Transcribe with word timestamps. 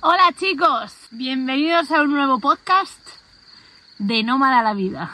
Hola 0.00 0.32
chicos, 0.38 0.94
bienvenidos 1.10 1.90
a 1.90 2.02
un 2.02 2.12
nuevo 2.12 2.38
podcast 2.38 3.00
de 3.98 4.22
Nómada 4.22 4.62
la 4.62 4.72
Vida. 4.72 5.10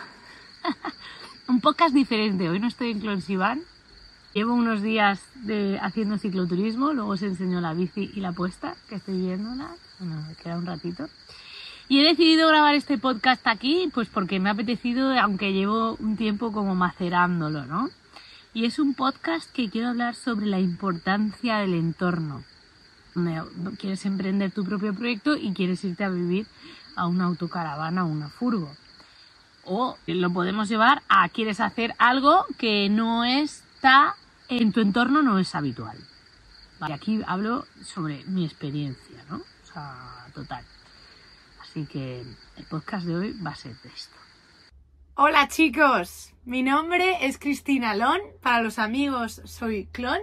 un 1.49 1.63
podcast 1.63 1.95
diferente, 1.95 2.51
hoy 2.51 2.61
no 2.61 2.69
estoy 2.69 2.91
en 2.91 3.01
Clonsivan. 3.01 3.63
Llevo 4.35 4.53
unos 4.53 4.83
días 4.83 5.23
haciendo 5.81 6.19
cicloturismo, 6.19 6.93
luego 6.93 7.13
os 7.13 7.23
enseño 7.23 7.63
la 7.63 7.73
bici 7.73 8.11
y 8.15 8.21
la 8.21 8.33
puesta, 8.33 8.77
que 8.87 8.97
estoy 8.97 9.23
viéndola, 9.23 9.71
bueno, 10.01 10.23
queda 10.43 10.59
un 10.59 10.67
ratito. 10.67 11.09
Y 11.89 12.01
he 12.01 12.05
decidido 12.05 12.47
grabar 12.49 12.75
este 12.75 12.99
podcast 12.99 13.47
aquí, 13.47 13.91
pues 13.95 14.11
porque 14.11 14.39
me 14.39 14.51
ha 14.51 14.53
apetecido, 14.53 15.19
aunque 15.19 15.55
llevo 15.55 15.97
un 15.99 16.19
tiempo 16.19 16.53
como 16.53 16.75
macerándolo, 16.75 17.65
¿no? 17.65 17.89
Y 18.53 18.67
es 18.67 18.79
un 18.79 18.93
podcast 18.93 19.51
que 19.51 19.71
quiero 19.71 19.89
hablar 19.89 20.15
sobre 20.15 20.45
la 20.45 20.61
importancia 20.61 21.57
del 21.57 21.73
entorno 21.73 22.45
quieres 23.79 24.05
emprender 24.07 24.51
tu 24.53 24.65
propio 24.65 24.95
proyecto 24.95 25.37
y 25.37 25.53
quieres 25.55 25.85
irte 25.85 26.05
a 26.05 26.09
vivir 26.09 26.47
a 26.97 27.07
una 27.07 27.25
autocaravana 27.25 28.05
o 28.05 28.09
una 28.09 28.29
furgo. 28.29 28.71
O 29.65 29.97
lo 30.07 30.31
podemos 30.31 30.69
llevar 30.69 31.03
a 31.09 31.29
quieres 31.29 31.61
hacer 31.61 31.95
algo 31.99 32.45
que 32.59 32.89
no 32.91 33.25
está 33.25 34.15
en 34.49 34.73
tu 34.73 34.81
entorno, 34.81 35.23
no 35.23 35.39
es 35.39 35.55
habitual. 35.55 35.99
Y 36.87 36.93
aquí 36.93 37.21
hablo 37.27 37.67
sobre 37.83 38.25
mi 38.25 38.45
experiencia, 38.45 39.25
¿no? 39.31 39.37
O 39.37 39.73
sea, 39.73 40.27
total. 40.35 40.65
Así 41.63 41.87
que 41.87 42.21
el 42.57 42.65
podcast 42.67 43.07
de 43.07 43.17
hoy 43.17 43.33
va 43.41 43.53
a 43.53 43.57
ser 43.57 43.75
de 43.81 43.89
esto. 43.89 44.17
Hola 45.15 45.49
chicos, 45.49 46.33
mi 46.45 46.63
nombre 46.63 47.25
es 47.25 47.39
Cristina 47.39 47.95
Lon, 47.95 48.21
para 48.43 48.63
los 48.63 48.79
amigos 48.79 49.41
soy 49.45 49.87
Clon 49.93 50.21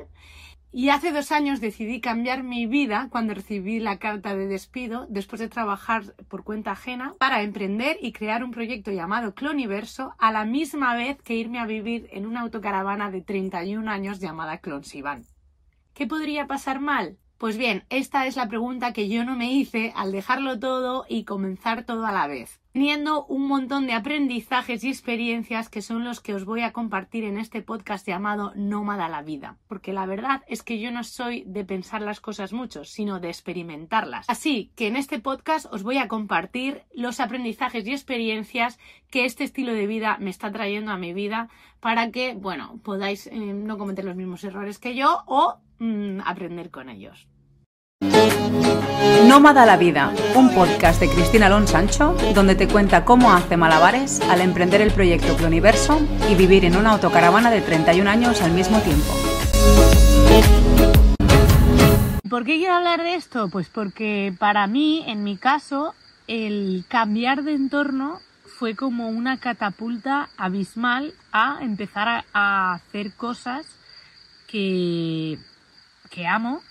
y 0.73 0.89
hace 0.89 1.11
dos 1.11 1.31
años 1.33 1.59
decidí 1.59 1.99
cambiar 1.99 2.43
mi 2.43 2.65
vida 2.65 3.09
cuando 3.11 3.33
recibí 3.33 3.79
la 3.79 3.99
carta 3.99 4.35
de 4.35 4.47
despido 4.47 5.05
después 5.09 5.39
de 5.41 5.49
trabajar 5.49 6.15
por 6.29 6.43
cuenta 6.43 6.71
ajena 6.71 7.13
para 7.19 7.41
emprender 7.41 7.97
y 8.01 8.13
crear 8.13 8.43
un 8.43 8.51
proyecto 8.51 8.91
llamado 8.91 9.35
Cloniverso 9.35 10.13
a 10.17 10.31
la 10.31 10.45
misma 10.45 10.95
vez 10.95 11.21
que 11.21 11.35
irme 11.35 11.59
a 11.59 11.65
vivir 11.65 12.07
en 12.11 12.25
una 12.25 12.41
autocaravana 12.41 13.11
de 13.11 13.21
31 13.21 13.91
años 13.91 14.19
llamada 14.19 14.59
Clonsivan. 14.59 15.25
¿Qué 15.93 16.07
podría 16.07 16.47
pasar 16.47 16.79
mal? 16.79 17.17
Pues 17.41 17.57
bien, 17.57 17.85
esta 17.89 18.27
es 18.27 18.35
la 18.35 18.47
pregunta 18.47 18.93
que 18.93 19.09
yo 19.09 19.25
no 19.25 19.35
me 19.35 19.51
hice 19.51 19.93
al 19.95 20.11
dejarlo 20.11 20.59
todo 20.59 21.07
y 21.09 21.23
comenzar 21.23 21.87
todo 21.87 22.05
a 22.05 22.11
la 22.11 22.27
vez 22.27 22.61
teniendo 22.73 23.25
un 23.25 23.47
montón 23.47 23.85
de 23.85 23.93
aprendizajes 23.93 24.83
y 24.83 24.89
experiencias 24.89 25.69
que 25.69 25.81
son 25.81 26.05
los 26.05 26.21
que 26.21 26.33
os 26.33 26.45
voy 26.45 26.61
a 26.61 26.71
compartir 26.71 27.25
en 27.25 27.37
este 27.37 27.61
podcast 27.61 28.07
llamado 28.07 28.53
Nómada 28.55 29.09
la 29.09 29.21
vida. 29.21 29.57
Porque 29.67 29.91
la 29.91 30.05
verdad 30.05 30.43
es 30.47 30.63
que 30.63 30.79
yo 30.79 30.91
no 30.91 31.03
soy 31.03 31.43
de 31.45 31.65
pensar 31.65 32.01
las 32.01 32.21
cosas 32.21 32.53
mucho, 32.53 32.85
sino 32.85 33.19
de 33.19 33.27
experimentarlas. 33.27 34.29
Así 34.29 34.71
que 34.75 34.87
en 34.87 34.95
este 34.95 35.19
podcast 35.19 35.65
os 35.71 35.83
voy 35.83 35.97
a 35.97 36.07
compartir 36.07 36.83
los 36.93 37.19
aprendizajes 37.19 37.85
y 37.85 37.91
experiencias 37.91 38.79
que 39.09 39.25
este 39.25 39.43
estilo 39.43 39.73
de 39.73 39.87
vida 39.87 40.17
me 40.19 40.29
está 40.29 40.51
trayendo 40.51 40.91
a 40.91 40.97
mi 40.97 41.13
vida 41.13 41.49
para 41.81 42.11
que, 42.11 42.35
bueno, 42.35 42.79
podáis 42.83 43.27
eh, 43.27 43.35
no 43.37 43.77
cometer 43.77 44.05
los 44.05 44.15
mismos 44.15 44.43
errores 44.45 44.79
que 44.79 44.95
yo 44.95 45.23
o 45.25 45.57
mm, 45.79 46.21
aprender 46.23 46.71
con 46.71 46.87
ellos. 46.87 47.27
Nómada 49.31 49.65
la 49.65 49.77
Vida, 49.77 50.13
un 50.35 50.53
podcast 50.53 50.99
de 50.99 51.07
Cristina 51.07 51.45
Alonso 51.45 51.73
Sancho, 51.73 52.17
donde 52.33 52.55
te 52.55 52.67
cuenta 52.67 53.05
cómo 53.05 53.31
hace 53.31 53.55
malabares 53.55 54.19
al 54.21 54.41
emprender 54.41 54.81
el 54.81 54.91
proyecto 54.91 55.37
Cloniverso 55.37 56.01
y 56.29 56.35
vivir 56.35 56.65
en 56.65 56.75
una 56.75 56.91
autocaravana 56.91 57.51
de 57.51 57.61
31 57.61 58.09
años 58.09 58.41
al 58.41 58.51
mismo 58.51 58.79
tiempo. 58.81 59.13
¿Por 62.29 62.43
qué 62.43 62.57
quiero 62.57 62.73
hablar 62.73 63.03
de 63.03 63.15
esto? 63.15 63.49
Pues 63.49 63.69
porque 63.69 64.33
para 64.37 64.67
mí, 64.67 65.03
en 65.07 65.23
mi 65.23 65.37
caso, 65.37 65.93
el 66.27 66.83
cambiar 66.89 67.43
de 67.43 67.53
entorno 67.53 68.19
fue 68.45 68.75
como 68.75 69.07
una 69.09 69.37
catapulta 69.37 70.29
abismal 70.37 71.13
a 71.31 71.59
empezar 71.61 72.25
a, 72.33 72.73
hacer 72.73 73.13
cosas 73.13 73.65
que, 74.47 75.37
que 76.09 76.27
amo 76.27 76.61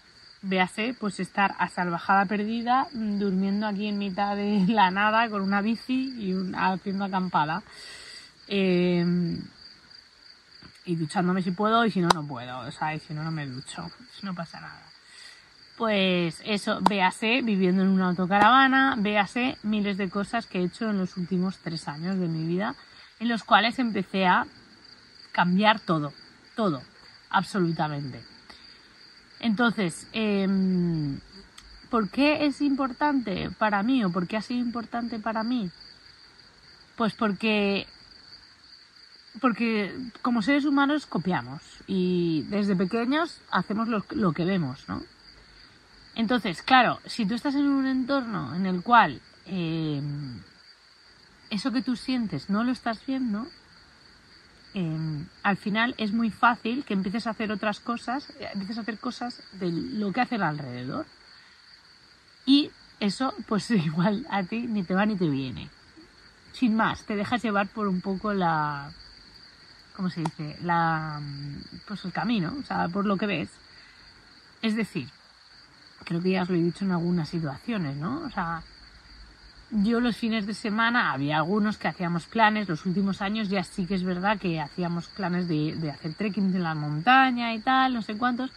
véase, 0.43 0.95
pues 0.99 1.21
estar 1.21 1.55
a 1.59 1.69
salvajada 1.69 2.25
perdida, 2.27 2.89
mm, 2.93 3.19
durmiendo 3.19 3.67
aquí 3.67 3.89
en 3.89 3.99
mitad 3.99 4.37
de 4.37 4.65
la 4.69 4.91
nada 4.91 5.29
con 5.29 5.43
una 5.43 5.61
bici 5.61 6.15
y 6.19 6.53
haciendo 6.55 7.05
acampada. 7.05 7.63
Em, 8.49 9.41
y 10.85 10.97
duchándome 10.97 11.43
si 11.43 11.53
puedo 11.53 11.85
y 11.85 11.91
si 11.91 12.01
no, 12.01 12.09
no 12.09 12.27
puedo. 12.27 12.59
O 12.61 12.71
sea, 12.73 12.95
y 12.95 13.01
si 13.01 13.15
no, 13.15 13.23
no 13.23 13.31
me 13.31 13.47
ducho. 13.47 13.91
No 14.23 14.35
pasa 14.35 14.61
nada. 14.61 14.83
Pues 15.77 16.43
eso, 16.45 16.81
véase 16.83 17.41
viviendo 17.43 17.83
en 17.83 17.89
una 17.89 18.09
autocaravana, 18.09 18.97
véase 18.99 19.57
miles 19.63 19.97
de 19.97 20.11
cosas 20.11 20.47
que 20.47 20.59
he 20.59 20.65
hecho 20.65 20.91
en 20.91 20.99
los 20.99 21.17
últimos 21.17 21.59
tres 21.59 21.89
años 21.89 22.19
de 22.19 22.29
mi 22.29 22.47
vida, 22.47 22.75
en 23.19 23.29
los 23.29 23.45
cuales 23.45 23.79
empecé 23.79 24.27
a 24.27 24.47
cambiar 25.33 25.81
todo, 25.81 26.13
todo, 26.55 26.83
absolutamente. 27.31 28.30
Entonces, 29.41 30.07
em, 30.13 31.19
¿por 31.89 32.11
qué 32.11 32.47
es 32.47 32.61
importante 32.61 33.51
para 33.59 33.83
mí 33.83 34.05
o 34.05 34.13
por 34.13 34.27
qué 34.27 34.37
ha 34.37 34.43
sido 34.43 34.61
importante 34.61 35.19
para 35.19 35.43
mí? 35.43 35.71
Pues 36.97 37.15
porque, 37.15 37.87
porque 39.41 39.95
como 40.21 40.43
seres 40.43 40.67
humanos 40.67 41.07
copiamos 41.07 41.63
y 41.87 42.43
desde 42.51 42.77
pequeños 42.77 43.41
hacemos 43.51 43.89
lo, 43.89 44.33
que 44.33 44.45
vemos, 44.45 44.87
¿no? 44.89 45.03
Entonces, 46.15 46.63
claro, 46.63 46.99
si 47.07 47.25
tú 47.25 47.35
estás 47.35 47.55
en 47.55 47.67
un 47.67 47.87
entorno 47.87 48.55
en 48.55 48.67
el 48.67 48.83
cual 48.83 49.23
em, 49.47 50.43
eso 51.49 51.73
que 51.73 51.81
tú 51.81 51.97
sientes 51.97 52.51
no 52.51 52.63
lo 52.63 52.73
estás 52.73 53.05
viendo, 53.07 53.47
Em, 54.73 55.27
al 55.43 55.57
final 55.57 55.95
es 55.99 56.13
muy 56.13 56.31
fácil 56.31 56.85
que 56.85 56.95
empieces 56.95 57.27
a 57.27 57.31
hacer 57.31 57.51
otras 57.51 57.81
cosas, 57.81 58.31
eh, 58.39 58.49
empieces 58.53 58.79
a 58.79 58.83
hacer 58.83 58.99
cosas 58.99 59.43
de 59.53 59.71
lo 59.73 60.13
que 60.13 60.21
hacen 60.21 60.43
alrededor. 60.43 61.07
Y 62.47 62.71
eso, 63.01 63.35
pues 63.49 63.71
igual 63.71 64.27
a 64.31 64.43
ti 64.45 64.67
ni 64.67 64.83
te 64.85 64.95
va 64.95 65.07
ni 65.07 65.17
te 65.17 65.29
viene. 65.29 65.69
Sin 66.53 66.77
más, 66.77 67.05
te 67.05 67.17
dejas 67.17 67.43
llevar 67.43 67.69
por 67.69 67.89
un 67.89 68.01
poco 68.01 68.33
la. 68.33 68.93
¿Cómo 69.97 70.11
se 70.11 70.21
dice? 70.21 70.57
La. 70.63 71.21
Pues 71.87 72.05
el 72.05 72.13
camino, 72.13 72.57
o 72.59 72.63
sea, 72.65 72.89
por 72.89 73.07
lo 73.07 73.17
que 73.17 73.27
ves. 73.27 73.51
Es 74.63 74.77
decir, 74.77 75.09
creo 76.05 76.23
que 76.23 76.31
ya 76.31 76.43
os 76.43 76.51
lo 76.51 76.57
he 76.57 76.63
dicho 76.63 76.85
en 76.85 76.93
algunas 76.93 77.29
situaciones, 77.29 77.97
¿no? 77.97 78.23
O 78.23 78.31
sea, 78.31 78.63
yo 79.71 80.01
los 80.01 80.17
fines 80.17 80.47
de 80.47 80.55
semana 80.55 81.13
había 81.13 81.37
algunos 81.37 81.79
que 81.79 81.89
hacíamos 81.89 82.27
planes, 82.27 82.69
los 82.69 82.87
últimos 82.87 83.23
años 83.23 83.49
ya 83.49 83.63
sí 83.63 83.87
que 83.87 83.95
es 83.95 84.03
verdad 84.03 84.39
que 84.39 84.61
hacíamos 84.61 85.07
planes 85.09 85.47
de, 85.47 85.91
hacer 85.91 86.15
trekking 86.15 86.55
en 86.55 86.63
la 86.63 86.75
montaña 86.75 87.55
y 87.55 87.61
tal, 87.61 87.95
no 87.95 88.03
sé 88.03 88.17
cuántos, 88.17 88.51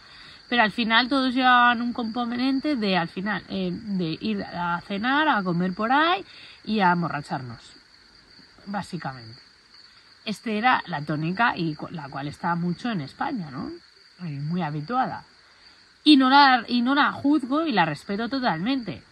pero 0.48 0.62
al 0.62 0.72
final 0.72 1.08
todos 1.08 1.34
llevaban 1.34 1.82
un 1.82 1.92
componente 1.92 2.76
de 2.76 2.96
al 2.96 3.08
final 3.08 3.44
eh, 3.48 3.70
de 3.72 4.18
ir 4.20 4.42
a 4.42 4.80
cenar, 4.86 5.28
a 5.28 5.42
comer 5.42 5.72
por 5.72 5.92
ahí 5.92 6.24
y 6.64 6.80
a 6.80 6.92
emborracharnos, 6.92 7.60
básicamente. 8.66 9.40
Este 10.24 10.58
era 10.58 10.82
la 10.86 11.02
tónica 11.02 11.56
y 11.56 11.76
la 11.90 12.08
cual 12.08 12.28
está 12.28 12.54
mucho 12.56 12.90
en 12.90 13.02
España, 13.02 13.50
¿no? 13.50 13.70
Muy 14.20 14.62
habituada. 14.62 15.24
Y 16.02 16.16
no 16.16 16.30
la, 16.30 16.64
y 16.66 16.82
no 16.82 16.94
la 16.94 17.12
juzgo 17.12 17.66
y 17.66 17.72
la 17.72 17.84
respeto 17.84 18.28
totalmente 18.28 19.02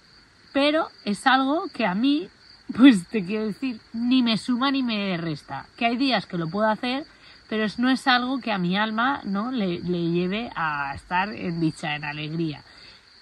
pero 0.52 0.88
es 1.04 1.26
algo 1.26 1.68
que 1.74 1.86
a 1.86 1.94
mí, 1.94 2.28
pues 2.76 3.06
te 3.08 3.24
quiero 3.24 3.46
decir, 3.46 3.80
ni 3.92 4.22
me 4.22 4.36
suma 4.36 4.70
ni 4.70 4.82
me 4.82 5.16
resta. 5.16 5.66
Que 5.76 5.86
hay 5.86 5.96
días 5.96 6.26
que 6.26 6.38
lo 6.38 6.48
puedo 6.48 6.68
hacer, 6.68 7.06
pero 7.48 7.66
no 7.78 7.90
es 7.90 8.06
algo 8.06 8.40
que 8.40 8.52
a 8.52 8.58
mi 8.58 8.76
alma 8.76 9.20
no 9.24 9.50
le, 9.50 9.78
lleve 9.78 10.50
a 10.54 10.94
estar 10.94 11.30
en 11.30 11.60
dicha, 11.60 11.96
en 11.96 12.04
alegría. 12.04 12.62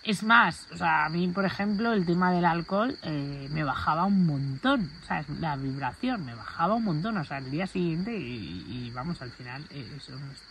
Es 0.03 0.23
más, 0.23 0.67
o 0.73 0.79
sea, 0.79 1.05
a 1.05 1.09
mí, 1.11 1.29
por 1.29 1.45
ejemplo, 1.45 1.93
el 1.93 2.07
tema 2.07 2.33
del 2.33 2.47
alcohol 2.47 2.97
eh, 3.03 3.49
me 3.51 3.65
bajaba 3.65 4.07
un 4.07 4.25
montón, 4.25 4.91
sea, 5.07 5.25
la 5.41 5.57
vibración 5.57 6.25
me 6.25 6.35
bajaba 6.35 6.75
un 6.75 6.85
montón, 6.85 7.19
o 7.19 7.25
sea, 7.25 7.39
el 7.39 7.51
día 7.51 7.67
siguiente, 7.67 8.17
y, 8.17 8.91
vamos, 8.95 9.21
al 9.21 9.31
final, 9.31 9.63
eh, 9.71 9.99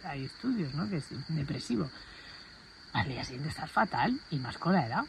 hay 0.03 0.25
estudios, 0.25 0.73
¿no? 0.75 0.87
Que 0.87 0.97
es 0.97 1.07
depresivo. 1.29 1.89
Al 2.93 3.07
día 3.07 3.23
siguiente 3.23 3.49
estás 3.49 3.71
fatal, 3.71 4.19
y 4.29 4.37
más 4.37 4.57
con 4.57 4.73
la 4.73 4.85
edad. 4.85 5.05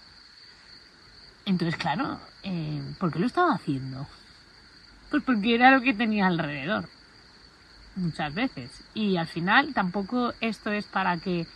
Entonces, 1.45 1.77
claro, 1.77 2.19
eh, 2.43 2.83
¿por 2.99 3.13
qué 3.13 3.19
lo 3.19 3.27
estaba 3.27 3.55
haciendo? 3.55 4.07
Pues 5.11 5.23
porque 5.25 5.55
era 5.55 5.71
lo 5.71 5.81
que 5.81 5.95
tenía 5.95 6.27
alrededor. 6.27 6.89
Muchas 7.97 8.33
veces. 8.35 8.71
Y 8.95 9.17
al 9.17 9.27
final 9.27 9.75
tampoco 9.75 10.33
esto 10.41 10.71
es 10.71 10.87
para 10.87 11.17
que 11.17 11.47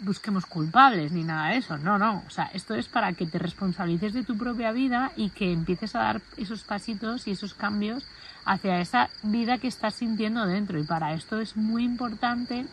busquemos 0.00 0.46
culpables 0.46 1.12
ni 1.12 1.24
nada 1.24 1.50
de 1.50 1.58
eso. 1.58 1.78
No, 1.78 1.98
no. 1.98 2.22
O 2.26 2.30
sea, 2.30 2.50
esto 2.52 2.74
es 2.74 2.88
para 2.88 3.12
que 3.14 3.26
te 3.26 3.38
responsabilices 3.38 4.12
de 4.12 4.24
tu 4.24 4.36
propia 4.36 4.72
vida 4.72 5.12
y 5.16 5.30
que 5.30 5.52
empieces 5.52 5.94
a 5.94 6.00
dar 6.00 6.22
esos 6.36 6.62
pasitos 6.62 7.26
y 7.26 7.32
esos 7.32 7.54
cambios 7.54 8.04
hacia 8.44 8.80
esa 8.80 9.08
vida 9.22 9.58
que 9.58 9.68
estás 9.68 9.94
sintiendo 9.94 10.46
dentro. 10.46 10.78
Y 10.78 10.84
para 10.84 11.14
esto 11.14 11.40
es 11.40 11.56
muy 11.56 11.84
importante 11.84 12.66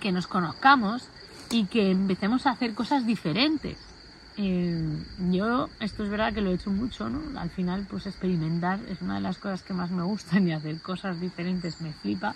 que 0.00 0.12
nos 0.12 0.26
conozcamos 0.26 1.08
y 1.50 1.66
que 1.66 1.90
empecemos 1.90 2.46
a 2.46 2.50
hacer 2.50 2.74
cosas 2.74 3.06
diferentes 3.06 3.91
Eh, 4.38 4.98
yo, 5.30 5.68
esto 5.80 6.04
es 6.04 6.10
verdad 6.10 6.32
que 6.32 6.40
lo 6.40 6.50
he 6.50 6.54
hecho 6.54 6.70
mucho, 6.70 7.08
¿no? 7.08 7.38
Al 7.38 7.50
final, 7.50 7.86
pues 7.88 8.06
experimentar 8.06 8.80
es 8.88 9.00
una 9.02 9.16
de 9.16 9.20
las 9.20 9.38
cosas 9.38 9.62
que 9.62 9.74
más 9.74 9.90
me 9.90 10.02
gustan 10.02 10.48
y 10.48 10.52
hacer 10.52 10.80
cosas 10.80 11.20
diferentes 11.20 11.80
me 11.80 11.92
flipa. 11.92 12.34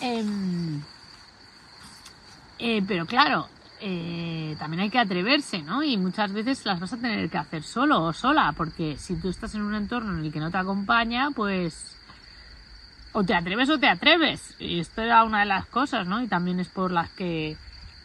Em, 0.00 0.82
eh, 2.58 2.82
pero 2.86 3.06
claro, 3.06 3.48
eh, 3.80 4.56
también 4.58 4.82
hay 4.82 4.90
que 4.90 4.98
atreverse, 4.98 5.62
¿no? 5.62 5.82
Y 5.82 5.96
muchas 5.96 6.32
veces 6.32 6.64
las 6.66 6.80
vas 6.80 6.92
a 6.92 6.98
tener 6.98 7.30
que 7.30 7.38
hacer 7.38 7.62
solo 7.62 8.02
o 8.02 8.12
sola, 8.12 8.52
porque 8.56 8.96
si 8.98 9.14
tú 9.16 9.28
estás 9.30 9.54
en 9.54 9.62
un 9.62 9.74
entorno 9.74 10.18
en 10.18 10.24
el 10.24 10.32
que 10.32 10.40
no 10.40 10.50
te 10.50 10.58
acompaña, 10.58 11.30
pues 11.30 11.94
o 13.12 13.24
te 13.24 13.34
atreves 13.34 13.70
o 13.70 13.78
te 13.78 13.88
atreves. 13.88 14.54
Y 14.58 14.80
esto 14.80 15.02
era 15.02 15.24
una 15.24 15.40
de 15.40 15.46
las 15.46 15.66
cosas, 15.66 16.06
¿no? 16.06 16.22
Y 16.22 16.28
también 16.28 16.60
es 16.60 16.68
por 16.68 16.90
las 16.90 17.08
que 17.10 17.56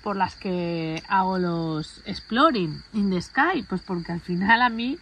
por 0.03 0.17
las 0.17 0.35
que 0.35 1.01
hago 1.07 1.39
los 1.39 2.01
exploring 2.05 2.83
in 2.93 3.09
the 3.09 3.21
sky, 3.21 3.63
pues 3.67 3.81
porque 3.81 4.11
al 4.11 4.19
final 4.19 4.61
a 4.61 4.69
mí 4.69 4.97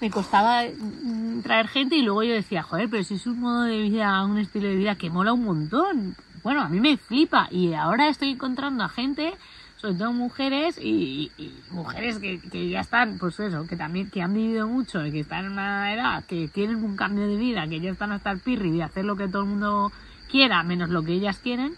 me 0.00 0.10
costaba 0.10 0.64
mm, 0.64 1.40
traer 1.42 1.68
gente 1.68 1.96
y 1.96 2.02
luego 2.02 2.24
yo 2.24 2.34
decía, 2.34 2.62
joder, 2.62 2.90
pero 2.90 3.04
si 3.04 3.14
es 3.14 3.26
un 3.26 3.40
modo 3.40 3.62
de 3.62 3.78
vida, 3.78 4.24
un 4.24 4.38
estilo 4.38 4.68
de 4.68 4.76
vida 4.76 4.96
que 4.96 5.10
mola 5.10 5.32
un 5.32 5.44
montón. 5.44 6.16
Bueno, 6.42 6.62
a 6.62 6.68
mí 6.68 6.80
me 6.80 6.96
flipa 6.96 7.48
y 7.50 7.72
ahora 7.74 8.08
estoy 8.08 8.30
encontrando 8.30 8.84
a 8.84 8.88
gente 8.88 9.34
sobre 9.76 9.94
todo 9.94 10.12
mujeres 10.12 10.76
y, 10.82 11.30
mujeres 11.70 12.18
que, 12.18 12.40
que, 12.40 12.68
ya 12.68 12.80
están, 12.80 13.16
pues 13.18 13.38
eso, 13.38 13.64
que 13.68 13.76
también 13.76 14.10
que 14.10 14.22
han 14.22 14.34
vivido 14.34 14.66
mucho 14.66 15.06
y 15.06 15.12
que 15.12 15.20
están 15.20 15.46
en 15.46 15.52
una 15.52 15.94
edad, 15.94 16.24
que 16.24 16.48
quieren 16.48 16.82
un 16.82 16.96
cambio 16.96 17.28
de 17.28 17.36
vida, 17.36 17.68
que 17.68 17.78
ya 17.78 17.92
están 17.92 18.10
hasta 18.10 18.32
el 18.32 18.40
pirri 18.40 18.72
de 18.72 18.82
hacer 18.82 19.04
lo 19.04 19.16
que 19.16 19.28
todo 19.28 19.42
el 19.42 19.48
mundo 19.48 19.92
quiera, 20.28 20.64
menos 20.64 20.90
lo 20.90 21.04
que 21.04 21.12
ellas 21.12 21.38
quieren, 21.38 21.74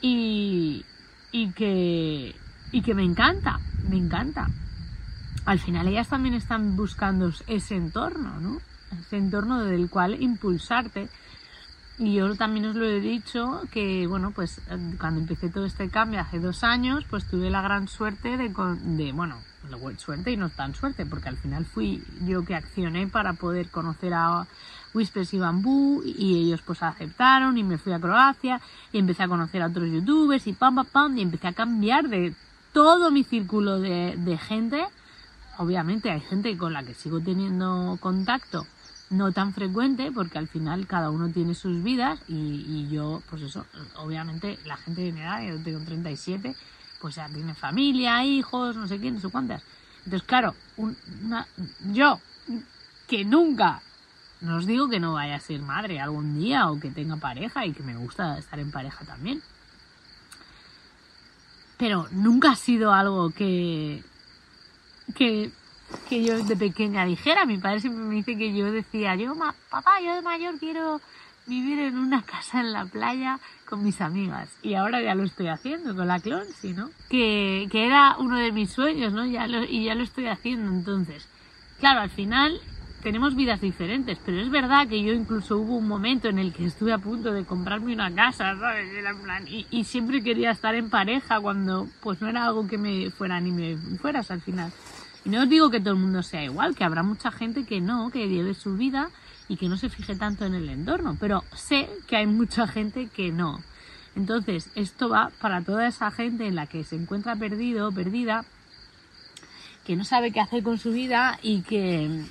y, 0.00 0.84
y 1.32 1.50
que, 1.52 2.34
y 2.72 2.82
que 2.82 2.94
me 2.94 3.04
encanta, 3.04 3.58
me 3.88 3.96
encanta. 3.96 4.46
Al 5.44 5.58
final 5.58 5.88
ellas 5.88 6.08
también 6.08 6.34
están 6.34 6.76
buscando 6.76 7.30
ese 7.46 7.76
entorno, 7.76 8.38
¿no? 8.40 8.58
Ese 9.00 9.16
entorno 9.16 9.64
del 9.64 9.88
cual 9.88 10.20
impulsarte 10.22 11.08
y 11.98 12.14
yo 12.14 12.34
también 12.36 12.66
os 12.66 12.76
lo 12.76 12.86
he 12.86 13.00
dicho 13.00 13.62
que, 13.72 14.06
bueno, 14.06 14.30
pues 14.30 14.60
cuando 15.00 15.20
empecé 15.20 15.48
todo 15.48 15.64
este 15.64 15.88
cambio 15.88 16.20
hace 16.20 16.38
dos 16.38 16.62
años, 16.62 17.04
pues 17.10 17.26
tuve 17.26 17.50
la 17.50 17.60
gran 17.60 17.88
suerte 17.88 18.36
de, 18.36 18.48
de 18.48 19.12
bueno, 19.12 19.36
suerte 19.96 20.30
y 20.30 20.36
no 20.36 20.48
tan 20.48 20.74
suerte, 20.74 21.06
porque 21.06 21.28
al 21.28 21.36
final 21.36 21.64
fui 21.64 22.04
yo 22.24 22.44
que 22.44 22.54
accioné 22.54 23.08
para 23.08 23.32
poder 23.32 23.68
conocer 23.68 24.14
a 24.14 24.46
Whispers 24.94 25.34
y 25.34 25.38
Bambú 25.38 26.02
y 26.04 26.46
ellos 26.46 26.62
pues 26.64 26.82
aceptaron 26.84 27.58
y 27.58 27.64
me 27.64 27.78
fui 27.78 27.92
a 27.92 28.00
Croacia 28.00 28.60
y 28.92 28.98
empecé 28.98 29.24
a 29.24 29.28
conocer 29.28 29.62
a 29.62 29.66
otros 29.66 29.90
youtubers 29.90 30.46
y 30.46 30.52
pam, 30.52 30.76
pam, 30.76 30.86
pam, 30.86 31.18
y 31.18 31.22
empecé 31.22 31.48
a 31.48 31.52
cambiar 31.52 32.08
de 32.08 32.32
todo 32.72 33.10
mi 33.10 33.24
círculo 33.24 33.80
de, 33.80 34.14
de 34.16 34.38
gente. 34.38 34.86
Obviamente 35.58 36.12
hay 36.12 36.20
gente 36.20 36.56
con 36.56 36.72
la 36.72 36.84
que 36.84 36.94
sigo 36.94 37.20
teniendo 37.20 37.98
contacto 38.00 38.64
no 39.10 39.32
tan 39.32 39.54
frecuente 39.54 40.12
porque 40.12 40.38
al 40.38 40.48
final 40.48 40.86
cada 40.86 41.10
uno 41.10 41.30
tiene 41.30 41.54
sus 41.54 41.82
vidas 41.82 42.20
y, 42.28 42.88
yo, 42.88 43.22
pues 43.30 43.42
eso, 43.42 43.64
obviamente 43.96 44.58
la 44.64 44.76
gente 44.76 45.02
de 45.02 45.12
mi 45.12 45.20
edad, 45.20 45.42
yo 45.42 45.62
tengo 45.62 45.80
37, 45.80 46.54
pues 47.00 47.14
ya 47.14 47.28
tiene 47.28 47.54
familia, 47.54 48.24
hijos, 48.24 48.76
no 48.76 48.86
sé 48.86 48.98
quién, 48.98 49.14
no 49.14 49.20
sé 49.20 49.28
cuántas. 49.28 49.62
Entonces, 50.04 50.26
claro, 50.26 50.54
una, 50.76 51.46
yo 51.92 52.20
que 53.06 53.24
nunca, 53.24 53.82
no 54.40 54.56
os 54.56 54.66
digo 54.66 54.88
que 54.88 55.00
no 55.00 55.14
vaya 55.14 55.36
a 55.36 55.40
ser 55.40 55.60
madre 55.62 56.00
algún 56.00 56.38
día 56.38 56.70
o 56.70 56.78
que 56.78 56.90
tenga 56.90 57.16
pareja 57.16 57.64
y 57.66 57.72
que 57.72 57.82
me 57.82 57.96
gusta 57.96 58.38
estar 58.38 58.58
en 58.58 58.70
pareja 58.70 59.04
también. 59.04 59.42
Pero 61.78 62.08
nunca 62.10 62.52
ha 62.52 62.56
sido 62.56 62.92
algo 62.92 63.30
que, 63.30 64.02
que 65.14 65.52
que 66.08 66.22
yo 66.24 66.42
de 66.42 66.56
pequeña 66.56 67.04
dijera. 67.04 67.44
Mi 67.44 67.58
padre 67.58 67.80
siempre 67.80 68.02
me 68.02 68.14
dice 68.16 68.36
que 68.36 68.54
yo 68.54 68.70
decía, 68.70 69.14
yo, 69.14 69.34
papá, 69.70 70.00
yo 70.04 70.14
de 70.14 70.22
mayor 70.22 70.58
quiero 70.58 71.00
vivir 71.46 71.78
en 71.78 71.98
una 71.98 72.22
casa 72.22 72.60
en 72.60 72.72
la 72.72 72.84
playa 72.84 73.40
con 73.64 73.82
mis 73.82 74.00
amigas. 74.00 74.50
Y 74.62 74.74
ahora 74.74 75.00
ya 75.00 75.14
lo 75.14 75.24
estoy 75.24 75.48
haciendo 75.48 75.96
con 75.96 76.06
la 76.06 76.20
Clonsi, 76.20 76.72
¿no? 76.72 76.90
Que, 77.08 77.66
que 77.70 77.86
era 77.86 78.16
uno 78.18 78.36
de 78.36 78.52
mis 78.52 78.70
sueños, 78.70 79.12
¿no? 79.12 79.24
Ya 79.24 79.46
y 79.46 79.84
ya 79.84 79.94
lo 79.94 80.04
estoy 80.04 80.26
haciendo. 80.26 80.70
Entonces, 80.70 81.26
claro, 81.80 82.00
al 82.00 82.10
final 82.10 82.60
tenemos 83.02 83.34
vidas 83.34 83.60
diferentes, 83.60 84.18
pero 84.24 84.40
es 84.40 84.50
verdad 84.50 84.88
que 84.88 85.02
yo 85.02 85.12
incluso 85.12 85.58
hubo 85.58 85.76
un 85.76 85.88
momento 85.88 86.28
en 86.28 86.38
el 86.38 86.52
que 86.52 86.66
estuve 86.66 86.92
a 86.92 86.98
punto 86.98 87.32
de 87.32 87.44
comprarme 87.44 87.94
una 87.94 88.14
casa, 88.14 88.56
¿sabes? 88.58 88.90
Y, 89.46 89.66
y 89.70 89.84
siempre 89.84 90.22
quería 90.22 90.50
estar 90.50 90.74
en 90.74 90.90
pareja 90.90 91.40
cuando 91.40 91.86
pues 92.02 92.20
no 92.20 92.28
era 92.28 92.46
algo 92.46 92.66
que 92.66 92.76
me 92.76 93.10
fuera 93.10 93.40
ni 93.40 93.52
me 93.52 93.76
fueras 93.98 94.30
al 94.30 94.40
final. 94.40 94.72
Y 95.24 95.30
no 95.30 95.42
os 95.42 95.48
digo 95.48 95.70
que 95.70 95.80
todo 95.80 95.94
el 95.94 96.00
mundo 96.00 96.22
sea 96.22 96.44
igual, 96.44 96.74
que 96.74 96.84
habrá 96.84 97.02
mucha 97.02 97.30
gente 97.30 97.64
que 97.64 97.80
no, 97.80 98.10
que 98.10 98.28
lleve 98.28 98.54
su 98.54 98.76
vida 98.76 99.10
y 99.48 99.56
que 99.56 99.68
no 99.68 99.76
se 99.76 99.88
fije 99.88 100.14
tanto 100.16 100.44
en 100.44 100.54
el 100.54 100.68
entorno, 100.68 101.16
pero 101.18 101.44
sé 101.54 101.88
que 102.06 102.16
hay 102.16 102.26
mucha 102.26 102.66
gente 102.66 103.08
que 103.08 103.32
no. 103.32 103.58
Entonces, 104.14 104.70
esto 104.74 105.08
va 105.08 105.30
para 105.40 105.62
toda 105.62 105.86
esa 105.86 106.10
gente 106.10 106.46
en 106.46 106.54
la 106.54 106.66
que 106.66 106.84
se 106.84 106.96
encuentra 106.96 107.36
perdido, 107.36 107.92
perdida, 107.92 108.44
que 109.84 109.96
no 109.96 110.04
sabe 110.04 110.32
qué 110.32 110.40
hacer 110.40 110.62
con 110.62 110.78
su 110.78 110.92
vida 110.92 111.38
y 111.42 111.62
que 111.62 112.26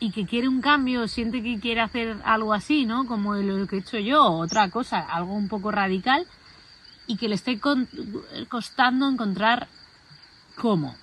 y 0.00 0.12
que 0.12 0.24
quiere 0.24 0.48
un 0.48 0.62
cambio, 0.62 1.06
siente 1.06 1.42
que 1.42 1.60
quiere 1.60 1.82
hacer 1.82 2.16
algo 2.24 2.54
así, 2.54 2.86
¿no? 2.86 3.06
Como 3.06 3.34
lo 3.34 3.66
que 3.66 3.76
he 3.76 3.78
hecho 3.80 3.98
yo, 3.98 4.24
otra 4.24 4.70
cosa, 4.70 5.00
algo 5.00 5.34
un 5.34 5.48
poco 5.48 5.70
radical, 5.70 6.26
y 7.06 7.16
que 7.16 7.28
le 7.28 7.34
esté 7.34 7.60
costando 8.48 9.08
encontrar 9.08 9.68
cómo. 10.56 10.96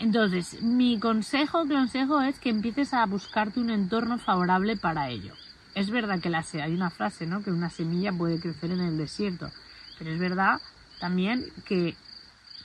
Entonces, 0.00 0.62
mi 0.62 0.98
consejo, 0.98 1.68
consejo 1.68 2.22
es 2.22 2.38
que 2.38 2.48
empieces 2.48 2.94
a 2.94 3.04
buscarte 3.04 3.60
un 3.60 3.68
entorno 3.68 4.18
favorable 4.18 4.78
para 4.78 5.10
ello. 5.10 5.34
Es 5.74 5.90
verdad 5.90 6.20
que 6.20 6.30
la, 6.30 6.42
hay 6.54 6.72
una 6.72 6.88
frase, 6.88 7.26
¿no? 7.26 7.42
Que 7.42 7.50
una 7.50 7.68
semilla 7.68 8.10
puede 8.10 8.40
crecer 8.40 8.70
en 8.70 8.80
el 8.80 8.96
desierto, 8.96 9.50
pero 9.98 10.10
es 10.10 10.18
verdad 10.18 10.58
también 11.00 11.44
que, 11.66 11.94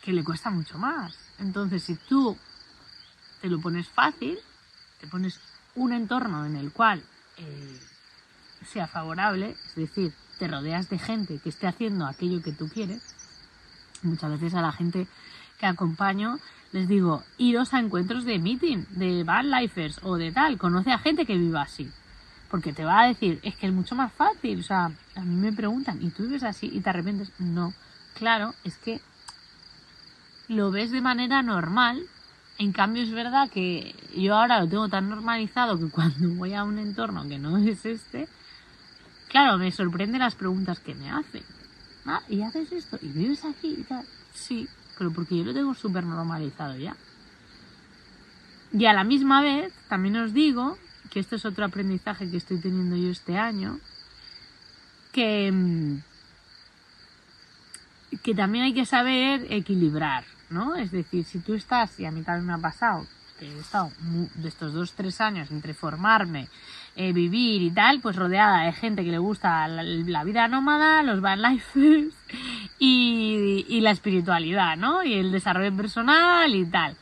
que 0.01 0.13
le 0.13 0.23
cuesta 0.23 0.49
mucho 0.49 0.77
más. 0.77 1.13
Entonces, 1.37 1.83
si 1.83 1.95
tú 1.95 2.37
te 3.41 3.49
lo 3.49 3.59
pones 3.59 3.89
fácil, 3.89 4.39
te 5.01 5.07
pones 5.07 5.37
un 5.75 5.91
entorno 5.91 6.45
en 6.45 6.55
el 6.55 6.71
cual 6.71 7.03
eh, 7.35 7.79
sea 8.65 8.87
favorable, 8.87 9.57
es 9.67 9.75
decir, 9.75 10.13
te 10.39 10.47
rodeas 10.47 10.89
de 10.89 10.99
gente 10.99 11.39
que 11.39 11.49
esté 11.49 11.67
haciendo 11.67 12.05
aquello 12.05 12.41
que 12.41 12.53
tú 12.53 12.69
quieres. 12.69 13.13
Muchas 14.03 14.31
veces 14.31 14.53
a 14.53 14.61
la 14.61 14.71
gente 14.71 15.05
que 15.59 15.65
acompaño 15.65 16.39
les 16.75 16.89
digo, 16.89 17.23
iros 17.37 17.73
a 17.73 17.79
encuentros 17.79 18.25
de 18.25 18.37
meeting, 18.37 18.83
de 18.89 19.23
bad 19.23 19.45
lifers 19.45 19.97
o 20.03 20.17
de 20.17 20.33
tal, 20.33 20.57
conoce 20.57 20.91
a 20.91 20.99
gente 20.99 21.25
que 21.25 21.37
viva 21.37 21.61
así. 21.61 21.89
Porque 22.51 22.73
te 22.73 22.83
va 22.83 22.99
a 22.99 23.07
decir, 23.07 23.39
es 23.43 23.55
que 23.55 23.67
es 23.67 23.73
mucho 23.73 23.95
más 23.95 24.11
fácil. 24.11 24.59
O 24.59 24.63
sea, 24.63 24.91
a 25.15 25.21
mí 25.21 25.35
me 25.35 25.53
preguntan, 25.53 26.03
¿y 26.03 26.09
tú 26.09 26.23
vives 26.23 26.43
así 26.43 26.69
y 26.71 26.81
te 26.81 26.89
arrepientes? 26.89 27.31
No. 27.39 27.73
Claro, 28.15 28.53
es 28.65 28.77
que 28.77 28.99
lo 30.49 30.69
ves 30.69 30.91
de 30.91 30.99
manera 30.99 31.41
normal. 31.41 32.05
En 32.57 32.73
cambio, 32.73 33.03
es 33.03 33.11
verdad 33.11 33.49
que 33.49 33.95
yo 34.13 34.35
ahora 34.35 34.59
lo 34.59 34.67
tengo 34.67 34.89
tan 34.89 35.07
normalizado 35.07 35.79
que 35.79 35.89
cuando 35.89 36.27
voy 36.35 36.55
a 36.55 36.65
un 36.65 36.77
entorno 36.77 37.25
que 37.25 37.39
no 37.39 37.57
es 37.57 37.85
este, 37.85 38.27
claro, 39.29 39.57
me 39.57 39.71
sorprende 39.71 40.19
las 40.19 40.35
preguntas 40.35 40.79
que 40.79 40.93
me 40.93 41.09
hacen. 41.09 41.43
Ah, 42.05 42.21
¿y 42.27 42.41
haces 42.41 42.69
esto? 42.73 42.99
¿Y 43.01 43.07
vives 43.07 43.45
aquí? 43.45 43.77
Y 43.79 43.83
tal? 43.83 44.05
Sí, 44.33 44.67
pero 44.97 45.11
porque 45.11 45.37
yo 45.37 45.43
lo 45.43 45.53
tengo 45.53 45.73
súper 45.73 46.03
normalizado 46.03 46.77
ya. 46.77 46.95
Y 48.71 48.85
a 48.85 48.93
la 48.93 49.03
misma 49.03 49.41
vez, 49.41 49.73
también 49.87 50.17
os 50.17 50.33
digo, 50.33 50.77
que 51.09 51.19
esto 51.19 51.35
es 51.35 51.45
otro 51.45 51.65
aprendizaje 51.65 52.29
que 52.29 52.37
estoy 52.37 52.59
teniendo 52.59 52.95
yo 52.95 53.09
este 53.09 53.37
año, 53.37 53.79
que, 55.11 55.51
mm, 55.51 55.97
que 58.21 58.35
también 58.35 58.65
hay 58.65 58.73
que 58.73 58.85
saber 58.85 59.47
equilibrar, 59.49 60.25
¿no? 60.49 60.75
Es 60.75 60.91
decir, 60.91 61.23
si 61.25 61.39
tú 61.39 61.53
estás, 61.53 61.99
y 61.99 62.05
a 62.05 62.11
mí 62.11 62.21
también 62.21 62.47
me 62.47 62.53
ha 62.53 62.57
pasado, 62.57 63.05
que 63.39 63.45
he 63.45 63.59
estado 63.59 63.91
de 64.35 64.47
estos 64.47 64.73
dos, 64.73 64.93
tres 64.93 65.19
años 65.21 65.51
entre 65.51 65.73
formarme, 65.73 66.47
eh, 66.95 67.11
vivir 67.11 67.61
y 67.61 67.71
tal, 67.71 67.99
pues 67.99 68.15
rodeada 68.15 68.63
de 68.63 68.73
gente 68.73 69.03
que 69.03 69.11
le 69.11 69.17
gusta 69.17 69.67
la, 69.67 70.23
vida 70.23 70.47
nómada, 70.47 71.03
los 71.03 71.21
van 71.21 71.41
lifers 71.41 72.13
y, 72.79 73.79
la 73.81 73.91
espiritualidad, 73.91 74.77
¿no? 74.77 75.03
Y 75.03 75.13
el 75.13 75.31
desarrollo 75.31 75.75
personal 75.75 76.53
y 76.55 76.65
tal. 76.65 76.95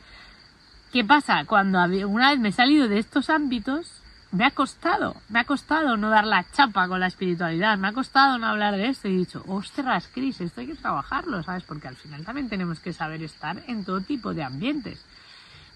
¿Qué 0.92 1.04
pasa? 1.04 1.44
Cuando 1.44 1.82
una 2.06 2.30
vez 2.30 2.38
me 2.38 2.50
he 2.50 2.52
salido 2.52 2.88
de 2.88 2.98
estos 2.98 3.30
ámbitos, 3.30 4.02
me 4.30 4.44
ha 4.44 4.50
costado, 4.50 5.16
me 5.28 5.40
ha 5.40 5.44
costado 5.44 5.96
no 5.96 6.10
dar 6.10 6.26
la 6.26 6.44
chapa 6.52 6.88
con 6.88 7.00
la 7.00 7.06
espiritualidad, 7.06 7.78
me 7.78 7.88
ha 7.88 7.92
costado 7.92 8.36
no 8.36 8.48
hablar 8.48 8.76
de 8.76 8.88
esto 8.88 9.08
y 9.08 9.14
he 9.14 9.18
dicho, 9.18 9.44
ostras, 9.46 10.08
Cris, 10.12 10.40
esto 10.40 10.60
hay 10.60 10.68
que 10.68 10.74
trabajarlo, 10.74 11.42
¿sabes? 11.42 11.62
Porque 11.62 11.88
al 11.88 11.96
final 11.96 12.24
también 12.24 12.48
tenemos 12.48 12.80
que 12.80 12.92
saber 12.92 13.22
estar 13.22 13.62
en 13.68 13.84
todo 13.84 14.00
tipo 14.00 14.34
de 14.34 14.42
ambientes. 14.42 15.04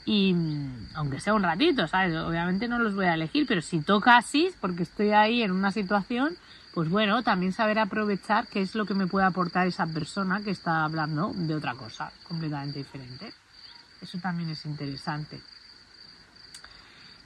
Y 0.05 0.35
aunque 0.95 1.21
sea 1.21 1.35
un 1.35 1.43
ratito, 1.43 1.87
¿sabes? 1.87 2.17
Obviamente 2.17 2.67
no 2.67 2.79
los 2.79 2.95
voy 2.95 3.07
a 3.07 3.15
elegir, 3.15 3.47
pero 3.47 3.61
si 3.61 3.81
toca 3.81 4.17
así, 4.17 4.51
porque 4.61 4.85
estoy 4.85 5.11
ahí 5.11 5.43
en 5.43 5.53
una 5.53 5.71
situación, 5.71 6.37
pues 6.75 6.89
bueno, 6.89 7.23
también 7.23 7.53
saber 7.53 7.79
aprovechar 7.79 8.47
qué 8.47 8.61
es 8.61 8.75
lo 8.75 8.87
que 8.87 8.95
me 8.95 9.07
puede 9.07 9.27
aportar 9.27 9.67
esa 9.67 9.87
persona 9.87 10.43
que 10.43 10.51
está 10.51 10.85
hablando 10.85 11.33
de 11.35 11.55
otra 11.55 11.75
cosa 11.75 12.13
completamente 12.27 12.79
diferente. 12.79 13.33
Eso 14.01 14.19
también 14.19 14.51
es 14.51 14.65
interesante. 14.65 15.41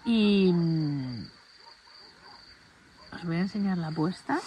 Y 0.05 0.51
mm, 0.53 1.27
os 3.13 3.25
voy 3.25 3.37
a 3.37 3.41
enseñar 3.41 3.79
la 3.79 3.91
puesta. 3.91 4.41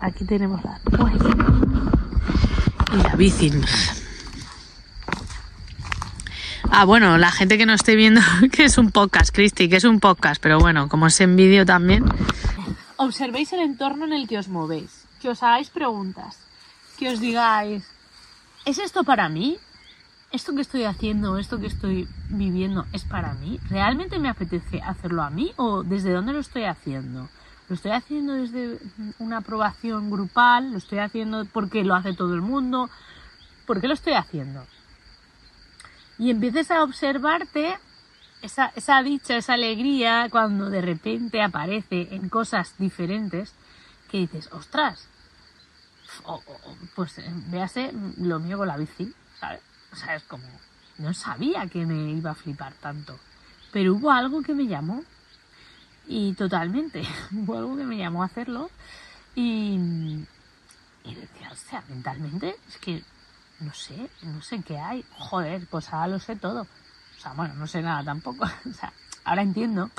Aquí 0.00 0.24
tenemos 0.24 0.62
la 0.64 0.78
puesta. 0.78 1.36
Y 2.92 2.96
la 3.02 3.16
bici. 3.16 3.52
Ah, 6.70 6.84
bueno, 6.84 7.18
la 7.18 7.32
gente 7.32 7.56
que 7.56 7.66
no 7.66 7.72
esté 7.72 7.96
viendo 7.96 8.20
que 8.52 8.64
es 8.64 8.78
un 8.78 8.90
podcast, 8.90 9.34
Cristi, 9.34 9.68
que 9.68 9.76
es 9.76 9.84
un 9.84 10.00
podcast, 10.00 10.40
pero 10.42 10.58
bueno, 10.58 10.88
como 10.88 11.06
es 11.06 11.20
en 11.20 11.36
vídeo 11.36 11.64
también. 11.64 12.04
Observéis 12.98 13.52
el 13.52 13.60
entorno 13.60 14.04
en 14.04 14.12
el 14.12 14.28
que 14.28 14.38
os 14.38 14.48
movéis, 14.48 15.06
que 15.20 15.30
os 15.30 15.42
hagáis 15.42 15.70
preguntas, 15.70 16.36
que 16.98 17.08
os 17.08 17.20
digáis, 17.20 17.88
¿es 18.64 18.78
esto 18.78 19.04
para 19.04 19.28
mí? 19.28 19.56
¿Esto 20.30 20.54
que 20.54 20.60
estoy 20.60 20.84
haciendo, 20.84 21.38
esto 21.38 21.58
que 21.58 21.68
estoy 21.68 22.06
viviendo 22.28 22.84
es 22.92 23.04
para 23.04 23.32
mí? 23.34 23.58
¿Realmente 23.70 24.18
me 24.18 24.28
apetece 24.28 24.82
hacerlo 24.82 25.22
a 25.22 25.30
mí 25.30 25.52
o 25.56 25.84
desde 25.84 26.12
dónde 26.12 26.34
lo 26.34 26.40
estoy 26.40 26.64
haciendo? 26.64 27.28
¿Lo 27.68 27.74
estoy 27.74 27.92
haciendo 27.92 28.34
desde 28.34 28.78
una 29.18 29.38
aprobación 29.38 30.10
grupal? 30.10 30.72
¿Lo 30.72 30.78
estoy 30.78 30.98
haciendo 30.98 31.46
porque 31.46 31.84
lo 31.84 31.94
hace 31.94 32.12
todo 32.12 32.34
el 32.34 32.42
mundo? 32.42 32.90
¿Por 33.66 33.80
qué 33.80 33.88
lo 33.88 33.94
estoy 33.94 34.14
haciendo? 34.14 34.66
y 36.18 36.30
empieces 36.30 36.70
a 36.70 36.82
observarte 36.82 37.78
esa, 38.42 38.72
esa 38.76 39.02
dicha, 39.02 39.36
esa 39.36 39.54
alegría 39.54 40.28
cuando 40.30 40.70
de 40.70 40.80
repente 40.80 41.42
aparece 41.42 42.08
en 42.14 42.28
cosas 42.28 42.74
diferentes 42.78 43.54
que 44.10 44.18
dices, 44.18 44.48
ostras, 44.52 45.08
pues 46.94 47.18
eh, 47.18 47.30
véase 47.48 47.92
lo 48.18 48.38
mío 48.40 48.58
con 48.58 48.68
la 48.68 48.76
bici, 48.76 49.12
¿sabes? 49.38 49.60
O 49.92 49.96
sea, 49.96 50.16
es 50.16 50.22
como, 50.24 50.44
no 50.98 51.12
sabía 51.14 51.66
que 51.66 51.84
me 51.84 52.12
iba 52.12 52.30
a 52.30 52.34
flipar 52.34 52.74
tanto, 52.74 53.18
pero 53.72 53.94
hubo 53.94 54.10
algo 54.10 54.42
que 54.42 54.54
me 54.54 54.66
llamó 54.66 55.02
y 56.06 56.32
totalmente, 56.34 57.02
hubo 57.32 57.58
algo 57.58 57.76
que 57.76 57.84
me 57.84 57.98
llamó 57.98 58.22
a 58.22 58.26
hacerlo 58.26 58.70
y, 59.34 59.78
y 61.04 61.14
decía, 61.14 61.50
o 61.52 61.56
sea, 61.56 61.82
mentalmente 61.88 62.56
es 62.68 62.78
que 62.78 63.02
no 63.60 63.74
sé, 63.74 64.08
no 64.22 64.40
sé 64.40 64.62
qué 64.62 64.78
hay. 64.78 65.04
Joder, 65.18 65.66
pues 65.68 65.92
ahora 65.92 66.08
lo 66.08 66.20
sé 66.20 66.36
todo. 66.36 66.66
O 67.18 67.20
sea, 67.20 67.32
bueno, 67.32 67.54
no 67.54 67.66
sé 67.66 67.82
nada 67.82 68.04
tampoco. 68.04 68.44
o 68.70 68.72
sea, 68.72 68.92
ahora 69.24 69.42
entiendo 69.42 69.90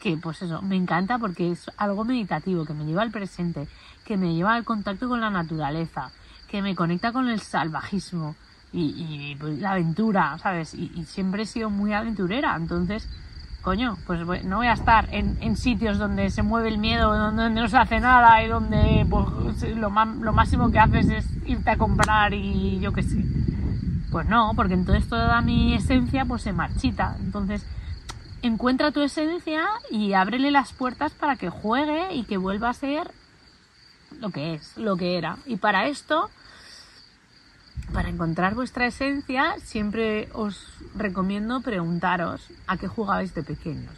que, 0.00 0.16
pues 0.16 0.40
eso, 0.42 0.62
me 0.62 0.76
encanta 0.76 1.18
porque 1.18 1.50
es 1.50 1.70
algo 1.76 2.04
meditativo, 2.04 2.64
que 2.64 2.72
me 2.72 2.84
lleva 2.84 3.02
al 3.02 3.10
presente, 3.10 3.68
que 4.04 4.16
me 4.16 4.34
lleva 4.34 4.54
al 4.54 4.64
contacto 4.64 5.08
con 5.08 5.20
la 5.20 5.30
naturaleza, 5.30 6.10
que 6.48 6.62
me 6.62 6.74
conecta 6.74 7.12
con 7.12 7.28
el 7.28 7.40
salvajismo 7.40 8.36
y, 8.72 9.34
pues, 9.36 9.58
la 9.58 9.72
aventura, 9.72 10.38
¿sabes? 10.38 10.74
y 10.74 11.04
siempre 11.04 11.42
he 11.42 11.46
sido 11.46 11.70
muy 11.70 11.92
aventurera, 11.92 12.54
entonces 12.54 13.08
coño, 13.62 13.98
pues 14.06 14.44
no 14.44 14.56
voy 14.56 14.66
a 14.66 14.72
estar 14.72 15.08
en, 15.12 15.56
sitios 15.56 15.98
donde 15.98 16.30
se 16.30 16.42
mueve 16.42 16.68
el 16.68 16.78
miedo, 16.78 17.14
donde, 17.14 17.50
no 17.50 17.68
se 17.68 17.76
hace 17.76 18.00
nada 18.00 18.42
y 18.42 18.48
donde 18.48 19.06
pues, 19.10 19.76
lo, 19.76 19.90
lo, 19.90 20.32
máximo 20.32 20.70
que 20.70 20.78
haces 20.78 21.08
es 21.10 21.26
irte 21.46 21.70
a 21.70 21.76
comprar 21.76 22.32
y 22.32 22.80
yo 22.80 22.92
qué 22.92 23.02
sé. 23.02 23.22
Pues 24.10 24.26
no, 24.26 24.52
porque 24.56 24.74
entonces 24.74 25.08
toda 25.08 25.40
mi 25.40 25.74
esencia 25.74 26.24
pues 26.24 26.42
se 26.42 26.52
marchita. 26.52 27.16
Entonces, 27.20 27.64
encuentra 28.42 28.92
tu 28.92 29.02
esencia 29.02 29.66
y 29.90 30.14
ábrele 30.14 30.50
las 30.50 30.72
puertas 30.72 31.12
para 31.12 31.36
que 31.36 31.50
juegue 31.50 32.14
y 32.14 32.24
que 32.24 32.36
vuelva 32.36 32.70
a 32.70 32.74
ser 32.74 33.10
lo 34.20 34.30
que 34.30 34.54
es, 34.54 34.76
lo 34.76 34.96
que 34.96 35.18
era. 35.18 35.38
Y 35.46 35.56
para 35.56 35.88
esto 35.88 36.30
para 37.92 38.10
encontrar 38.10 38.54
vuestra 38.54 38.86
esencia, 38.86 39.56
siempre 39.62 40.28
os 40.34 40.74
recomiendo 40.94 41.60
preguntaros 41.62 42.46
a 42.66 42.76
qué 42.76 42.86
jugabais 42.86 43.34
de 43.34 43.42
pequeños. 43.42 43.94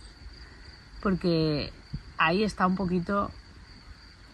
Porque 1.02 1.72
ahí 2.16 2.44
está 2.44 2.66
un 2.66 2.76
poquito 2.76 3.30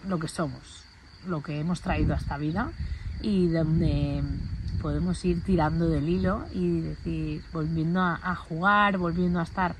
lo 0.07 0.19
que 0.19 0.29
somos, 0.29 0.85
lo 1.27 1.43
que 1.43 1.59
hemos 1.59 1.81
traído 1.81 2.15
a 2.15 2.19
esta 2.19 2.37
vida 2.37 2.71
y 3.23 3.49
donde 3.49 4.23
podemos 4.87 5.25
ir 5.25 5.43
tirando 5.43 5.89
del 5.89 6.09
hilo 6.09 6.45
y 6.55 6.81
decir, 6.81 7.43
volviendo 7.53 8.01
a, 8.01 8.37
jugar, 8.37 8.99
volviendo 8.99 9.41
a 9.41 9.43
estar 9.43 9.75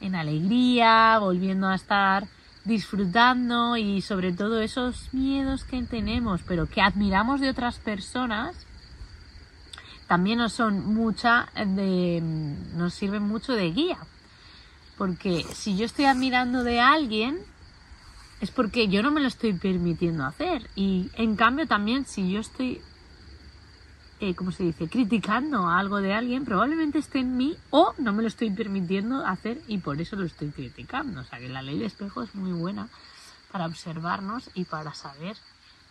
en 0.00 0.16
alegría, 0.16 1.16
volviendo 1.20 1.68
a 1.68 1.76
estar 1.76 2.26
disfrutando 2.64 3.76
y 3.76 4.02
sobre 4.02 4.32
todo 4.32 4.60
esos 4.60 5.14
miedos 5.14 5.62
que 5.62 5.80
tenemos, 5.84 6.40
pero 6.42 6.66
que 6.66 6.80
admiramos 6.80 7.40
de 7.40 7.50
otras 7.50 7.78
personas 7.78 8.66
también 10.08 10.38
nos 10.38 10.54
son 10.54 10.92
mucha 10.92 11.50
de, 11.54 12.20
nos 12.74 12.94
sirven 12.94 13.22
mucho 13.22 13.52
de 13.52 13.70
guía. 13.70 13.98
Porque 14.96 15.44
si 15.54 15.76
yo 15.76 15.86
estoy 15.86 16.06
admirando 16.06 16.64
de 16.64 16.80
alguien, 16.80 17.38
es 18.40 18.50
porque 18.50 18.88
yo 18.88 19.04
no 19.04 19.12
me 19.12 19.20
lo 19.20 19.28
estoy 19.28 19.52
permitiendo 19.52 20.24
hacer. 20.24 20.68
Y 20.74 21.10
en 21.14 21.36
cambio 21.36 21.68
también 21.68 22.06
si 22.06 22.28
yo 22.32 22.40
estoy, 22.40 22.80
eh, 24.20 24.34
¿cómo 24.34 24.50
se 24.50 24.64
dice?, 24.64 24.88
criticando 24.88 25.68
algo 25.68 26.00
de 26.00 26.12
alguien, 26.12 26.44
probablemente 26.44 26.98
esté 26.98 27.20
en 27.20 27.36
mí 27.36 27.56
o 27.70 27.94
no 27.98 28.12
me 28.12 28.22
lo 28.22 28.28
estoy 28.28 28.50
permitiendo 28.50 29.24
hacer 29.24 29.60
y 29.68 29.78
por 29.78 30.00
eso 30.00 30.16
lo 30.16 30.24
estoy 30.24 30.50
criticando. 30.50 31.20
O 31.20 31.24
sea 31.24 31.38
que 31.38 31.48
la 31.48 31.62
ley 31.62 31.78
de 31.78 31.86
espejo 31.86 32.22
es 32.22 32.34
muy 32.34 32.52
buena 32.52 32.88
para 33.52 33.66
observarnos 33.66 34.50
y 34.54 34.64
para 34.64 34.94
saber 34.94 35.36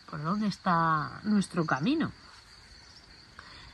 por 0.09 0.23
dónde 0.23 0.47
está 0.47 1.21
nuestro 1.23 1.65
camino. 1.65 2.11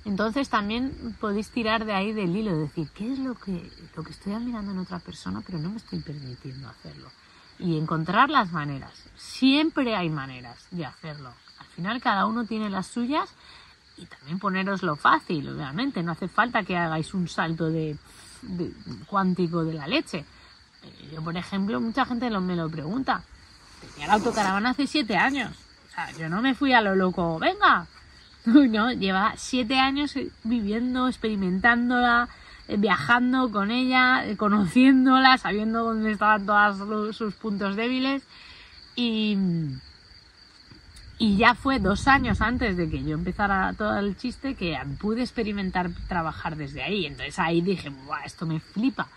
Entonces 0.06 0.50
también 0.50 1.16
podéis 1.20 1.50
tirar 1.50 1.86
de 1.86 1.94
ahí 1.94 2.12
del 2.12 2.36
hilo, 2.36 2.58
decir, 2.58 2.90
¿qué 2.94 3.14
es 3.14 3.20
lo 3.20 3.36
que, 3.36 3.72
lo 3.96 4.04
que 4.04 4.12
estoy 4.12 4.34
admirando 4.34 4.72
en 4.72 4.80
otra 4.80 5.00
persona, 5.00 5.42
pero 5.46 5.60
no 5.60 5.70
me 5.70 5.78
estoy 5.78 6.00
permitiendo 6.00 6.68
hacerlo? 6.68 7.10
Y 7.58 7.78
encontrar 7.78 8.30
las 8.30 8.52
maneras. 8.52 8.92
Siempre 9.16 9.96
hay 9.96 10.10
maneras 10.10 10.58
de 10.72 10.86
hacerlo. 10.86 11.34
Al 11.60 11.68
final 11.68 12.02
cada 12.02 12.26
uno 12.26 12.46
tiene 12.46 12.70
las 12.70 12.88
suyas 12.88 13.30
y 13.98 14.06
también 14.06 14.40
poneroslo 14.40 14.96
fácil, 14.96 15.50
obviamente. 15.50 16.02
No 16.04 16.14
hace 16.14 16.28
falta 16.28 16.64
que 16.64 16.78
hagáis 16.78 17.14
un 17.14 17.28
salto 17.28 17.70
de, 17.70 17.96
cuántico 19.08 19.64
de 19.64 19.74
la 19.74 19.88
leche. 19.88 20.20
Eh, 20.84 21.10
yo, 21.14 21.22
por 21.24 21.38
ejemplo, 21.38 21.80
mucha 21.80 22.06
gente 22.06 22.30
me 22.30 22.56
lo 22.56 22.70
pregunta. 22.70 23.24
Tenía 23.94 24.08
la 24.08 24.14
autocaravana 24.14 24.72
hace 24.72 24.88
siete 24.88 25.16
años. 25.16 25.52
O 25.90 25.94
sea, 25.94 26.12
yo 26.12 26.30
no 26.30 26.42
me 26.42 26.56
fui 26.56 26.74
a 26.74 26.82
lo 26.82 26.96
loco. 26.96 27.38
Venga, 27.40 27.88
no, 28.46 28.92
lleva 28.92 29.34
siete 29.38 29.80
años 29.80 30.16
viviendo, 30.44 31.08
experimentándola, 31.08 32.30
eh, 32.68 32.78
viajando 32.78 33.52
con 33.52 33.72
ella, 33.72 34.26
eh, 34.26 34.38
conociéndola, 34.38 35.38
sabiendo 35.38 35.84
dónde 35.84 36.12
estaban 36.12 36.46
todos 36.46 37.16
sus 37.16 37.36
puntos 37.36 37.76
débiles. 37.76 38.24
Y, 38.96 39.38
y 41.24 41.38
ya 41.38 41.56
fue 41.56 41.80
dos 41.80 42.10
años 42.10 42.42
antes 42.42 42.76
de 42.76 42.90
que 42.90 43.02
yo 43.02 43.14
empezara 43.14 43.72
todo 43.78 43.98
el 43.98 44.18
chiste 44.18 44.56
que 44.56 44.78
pude 45.00 45.22
experimentar 45.22 45.90
trabajar 46.10 46.58
desde 46.58 46.84
ahí. 46.84 47.06
Entonces 47.06 47.40
ahí 47.40 47.62
dije, 47.62 47.94
esto 48.26 48.46
me 48.46 48.60
flipa, 48.60 49.08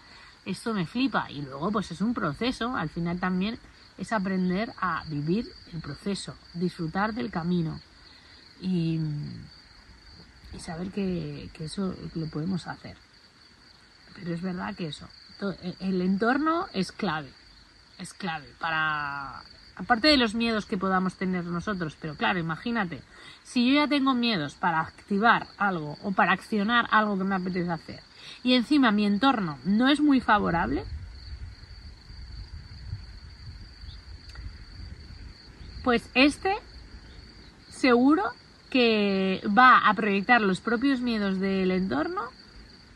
esto 0.45 0.73
me 0.73 0.87
flipa. 0.87 1.29
Y 1.33 1.43
luego 1.43 1.73
pues 1.73 1.91
es 1.91 2.01
un 2.01 2.15
proceso, 2.15 2.77
al 2.77 2.91
final 2.91 3.19
también 3.19 3.59
es 3.99 4.13
aprender 4.13 4.73
a 4.81 5.03
vivir 5.09 5.49
el 5.73 5.81
proceso, 5.81 6.37
disfrutar 6.55 7.13
del 7.13 7.33
camino 7.33 7.81
y, 8.61 9.01
saber 10.61 10.93
que, 10.93 11.51
eso 11.59 11.93
lo 12.15 12.27
podemos 12.29 12.69
hacer. 12.69 12.97
Pero 14.15 14.33
es 14.33 14.43
verdad 14.43 14.77
que 14.77 14.87
eso, 14.87 15.09
e, 15.61 15.75
el 15.81 16.01
entorno 16.03 16.69
es 16.73 16.93
clave, 16.93 17.33
es 17.99 18.15
clave 18.15 18.47
para, 18.61 19.43
aparte 19.77 20.09
de 20.09 20.17
los 20.17 20.35
miedos 20.35 20.67
que 20.67 20.79
podamos 20.79 21.15
tener 21.15 21.45
nosotros, 21.45 21.97
pero 22.01 22.17
claro, 22.17 22.39
imagínate, 22.39 23.03
si 23.45 23.69
yo 23.69 23.75
ya 23.75 23.89
tengo 23.89 24.15
miedos 24.15 24.55
para 24.55 24.81
activar 24.81 25.47
algo 25.59 25.97
o 26.03 26.13
para 26.13 26.33
accionar 26.33 26.89
algo 26.91 27.17
que 27.19 27.25
me 27.25 27.35
apetece 27.35 27.71
hacer 27.71 28.01
y 28.43 28.55
encima 28.55 28.91
mi 28.91 29.07
entorno 29.07 29.59
no 29.65 29.89
es 29.89 30.01
muy 30.01 30.21
favorable, 30.21 30.85
pues 35.85 36.11
este 36.15 36.55
seguro 37.71 38.25
que 38.71 39.41
va 39.57 39.79
a 39.89 39.95
proyectar 39.95 40.41
los 40.41 40.61
propios 40.61 41.01
miedos 41.01 41.39
del 41.39 41.71
entorno 41.71 42.23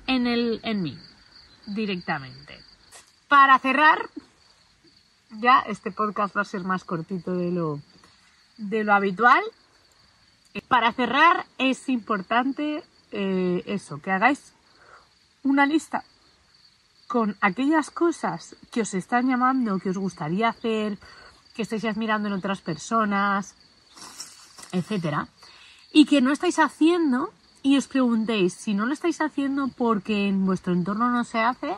en, 0.06 0.26
el, 0.26 0.60
en 0.64 0.82
mí, 0.82 0.98
directamente. 1.66 2.58
Para 3.28 3.58
cerrar, 3.60 4.10
ya 5.30 5.60
este 5.60 5.90
podcast 5.90 6.36
va 6.36 6.42
a 6.42 6.44
ser 6.44 6.64
más 6.64 6.84
cortito 6.84 7.34
de 7.34 7.50
lo, 7.50 7.80
de 8.56 8.84
lo 8.84 8.92
habitual. 8.92 9.42
Para 10.68 10.92
cerrar 10.92 11.46
es 11.58 11.88
importante 11.88 12.82
eh, 13.12 13.62
eso, 13.66 14.00
que 14.00 14.10
hagáis 14.10 14.52
una 15.42 15.66
lista 15.66 16.04
con 17.06 17.36
aquellas 17.40 17.90
cosas 17.90 18.56
que 18.70 18.82
os 18.82 18.94
están 18.94 19.28
llamando, 19.28 19.78
que 19.78 19.90
os 19.90 19.98
gustaría 19.98 20.48
hacer, 20.48 20.98
que 21.54 21.62
estáis 21.62 21.84
admirando 21.84 22.28
en 22.28 22.34
otras 22.34 22.60
personas, 22.60 23.54
etcétera 24.72 25.28
y 25.92 26.04
que 26.04 26.20
no 26.20 26.32
estáis 26.32 26.58
haciendo 26.58 27.32
y 27.62 27.76
os 27.76 27.88
preguntéis 27.88 28.54
si 28.54 28.74
no 28.74 28.86
lo 28.86 28.92
estáis 28.92 29.20
haciendo 29.20 29.68
porque 29.68 30.28
en 30.28 30.46
vuestro 30.46 30.72
entorno 30.72 31.10
no 31.10 31.24
se 31.24 31.40
hace, 31.40 31.76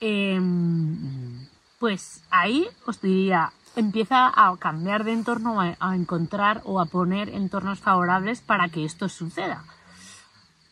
em, 0.00 1.41
pues 1.82 2.22
ahí 2.30 2.68
os 2.86 3.00
diría, 3.00 3.52
empieza 3.74 4.30
a 4.32 4.56
cambiar 4.56 5.02
de 5.02 5.14
entorno, 5.14 5.60
a, 5.60 5.96
encontrar 5.96 6.62
o 6.64 6.80
a 6.80 6.86
poner 6.86 7.28
entornos 7.28 7.80
favorables 7.80 8.40
para 8.40 8.68
que 8.68 8.84
esto 8.84 9.08
suceda. 9.08 9.64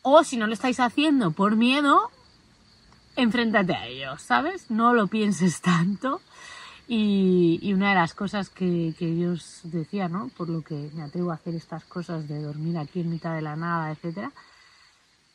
O 0.03 0.23
si 0.23 0.37
no 0.37 0.47
lo 0.47 0.53
estáis 0.53 0.79
haciendo 0.79 1.31
por 1.31 1.57
miedo, 1.57 2.09
enfréntate 3.17 3.73
a 3.73 3.87
ello, 3.87 4.17
¿sabes? 4.19 4.71
No 4.71 4.93
lo 4.93 5.07
pienses 5.07 5.59
tanto. 5.71 6.21
Y, 6.87 7.73
una 7.73 7.89
de 7.89 7.95
las 7.95 8.13
cosas 8.13 8.49
que, 8.49 8.95
que 8.97 9.17
yo 9.19 9.33
os 9.33 9.59
decía, 9.63 10.07
¿no? 10.07 10.29
Por 10.29 10.47
lo 10.47 10.61
que 10.61 10.91
me 10.93 11.03
atrevo 11.03 11.31
a 11.31 11.35
hacer 11.35 11.55
estas 11.55 11.83
cosas 11.83 12.25
de 12.29 12.41
dormir 12.41 12.77
aquí 12.77 13.01
en 13.01 13.09
mitad 13.09 13.35
de 13.35 13.41
la 13.41 13.57
nada, 13.57 13.91
etcétera, 13.91 14.31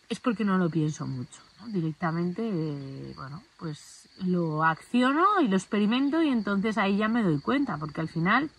es 0.09 0.21
porque 0.21 0.43
no 0.43 0.57
lo 0.57 0.71
pienso 0.71 1.07
mucho. 1.07 1.46
Directamente, 1.67 2.43
eh, 2.43 3.13
bueno, 3.17 3.43
pues 3.59 4.09
lo 4.25 4.63
acciono 4.63 5.41
y 5.41 5.49
lo 5.49 5.57
experimento 5.57 6.23
y 6.23 6.29
entonces 6.29 6.79
ahí 6.79 6.97
ya 6.97 7.09
me 7.09 7.23
doy 7.23 7.41
cuenta, 7.41 7.77
porque 7.77 8.01
al 8.01 8.09
final 8.09 8.51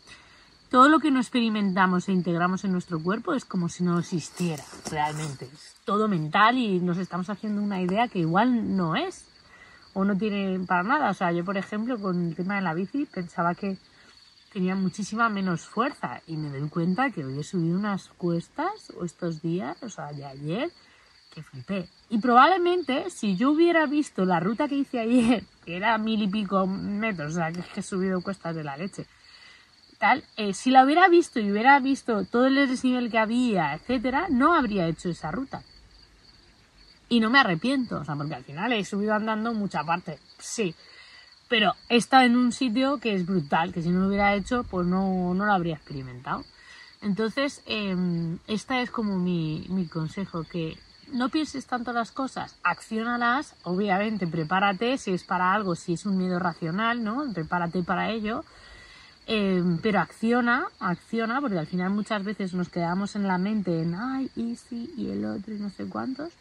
todo 0.70 0.90
lo 0.90 1.00
que 1.00 1.12
no 1.12 1.20
experimentamos 1.20 2.10
e 2.10 2.12
integramos 2.12 2.66
en 2.66 2.74
nuestro 2.74 3.02
cuerpo 3.02 3.34
es 3.34 3.46
como 3.46 3.70
si 3.70 3.84
no 3.84 4.00
existiera 4.00 4.64
realmente. 4.92 5.46
Es 5.46 5.76
todo 5.86 6.10
mental 6.10 6.58
y 6.58 6.80
nos 6.82 6.98
estamos 6.98 7.30
haciendo 7.30 7.62
una 7.62 7.82
idea 7.82 8.10
que 8.10 8.20
igual 8.20 8.76
no 8.76 8.96
es 8.96 9.26
o 9.94 10.04
no 10.04 10.18
tiene 10.18 10.60
para 10.66 10.84
nada. 10.84 11.10
O 11.10 11.14
sea, 11.14 11.32
yo 11.32 11.46
por 11.46 11.58
ejemplo 11.58 11.98
con 12.00 12.28
el 12.28 12.36
tema 12.36 12.56
de 12.56 12.62
la 12.62 12.74
bici 12.74 13.06
pensaba 13.06 13.56
que 13.56 13.78
tenía 14.52 14.76
muchísima 14.76 15.30
menos 15.30 15.62
fuerza 15.62 16.22
y 16.28 16.36
me 16.36 16.50
doy 16.50 16.68
cuenta 16.68 17.12
que 17.12 17.24
hoy 17.24 17.40
he 17.40 17.44
subido 17.44 17.78
unas 17.78 18.10
cuestas 18.10 18.92
o 19.00 19.06
estos 19.06 19.42
días, 19.42 19.82
o 19.84 19.90
sea, 19.90 20.12
de 20.12 20.26
ayer, 20.26 20.72
flipé. 21.44 21.88
Y 22.10 22.20
probablemente 22.20 23.10
si 23.10 23.36
yo 23.36 23.52
hubiera 23.52 23.86
visto 23.86 24.26
la 24.26 24.40
ruta 24.40 24.68
que 24.68 24.76
hice 24.76 25.00
ayer, 25.00 25.44
que 25.66 25.78
era 25.78 25.98
mil 25.98 26.22
y 26.22 26.28
pico 26.28 26.68
metros, 26.68 27.34
o 27.34 27.36
sea, 27.36 27.52
que 27.52 27.62
he 27.76 27.84
subido 27.84 28.22
cuestas 28.22 28.56
de 28.56 28.64
la 28.64 28.78
leche, 28.78 29.06
tal, 29.98 30.24
eh, 30.38 30.54
si 30.54 30.70
la 30.72 30.84
hubiera 30.84 31.08
visto 31.08 31.40
y 31.40 31.52
hubiera 31.52 31.80
visto 31.80 32.26
todo 32.26 32.48
el 32.48 32.56
desnivel 32.56 33.10
que 33.10 33.18
había, 33.18 33.74
etcétera, 33.74 34.28
no 34.30 34.54
habría 34.54 34.88
hecho 34.88 35.10
esa 35.10 35.32
ruta. 35.32 35.64
Y 37.10 37.20
no 37.20 37.30
me 37.30 37.40
arrepiento, 37.40 38.02
o 38.02 38.06
sea, 38.06 38.16
porque 38.16 38.36
al 38.36 38.44
final 38.44 38.74
he 38.74 38.84
subido 38.84 39.14
andando 39.14 39.54
mucha 39.54 39.84
parte, 39.84 40.20
sí. 40.40 40.76
Pero 41.48 41.74
he 41.88 41.96
estado 41.96 42.24
en 42.24 42.36
un 42.36 42.52
sitio 42.52 42.98
que 42.98 43.16
es 43.16 43.26
brutal, 43.26 43.74
que 43.74 43.82
si 43.82 43.90
no 43.90 44.02
lo 44.02 44.08
hubiera 44.08 44.36
hecho, 44.36 44.66
pues 44.66 44.86
no, 44.86 45.34
no 45.34 45.46
lo 45.46 45.54
habría 45.54 45.76
experimentado. 45.76 46.44
Entonces, 47.02 47.62
eh, 47.66 47.96
esta 48.48 48.82
es 48.82 48.92
como 48.92 49.18
mi, 49.18 49.66
mi 49.70 49.88
consejo, 49.88 50.44
que 50.44 50.78
no 51.12 51.30
pienses 51.30 51.66
tanto 51.66 51.94
las 51.94 52.12
cosas, 52.12 52.56
acciónalas, 52.64 53.56
obviamente 53.64 54.28
prepárate, 54.28 54.98
si 54.98 55.12
es 55.14 55.24
para 55.24 55.54
algo, 55.54 55.76
si 55.76 55.94
es 55.94 56.06
un 56.06 56.18
miedo 56.18 56.40
racional, 56.40 57.04
¿no? 57.04 57.32
Prepárate 57.34 57.84
para 57.84 58.12
ello, 58.12 58.44
eh, 59.28 59.64
pero 59.82 60.00
acciona, 60.00 60.68
acciona, 60.80 61.42
porque 61.42 61.58
al 61.60 61.68
final 61.68 61.90
muchas 61.92 62.24
veces 62.24 62.54
nos 62.54 62.70
quedamos 62.70 63.16
en 63.16 63.28
la 63.28 63.38
mente 63.38 63.82
en, 63.82 63.96
ay, 63.96 64.30
y 64.36 64.56
sí, 64.56 64.94
y 64.98 65.10
el 65.10 65.26
otro, 65.26 65.54
y 65.54 65.60
no 65.60 65.70
sé 65.70 65.86
cuántos, 65.88 66.32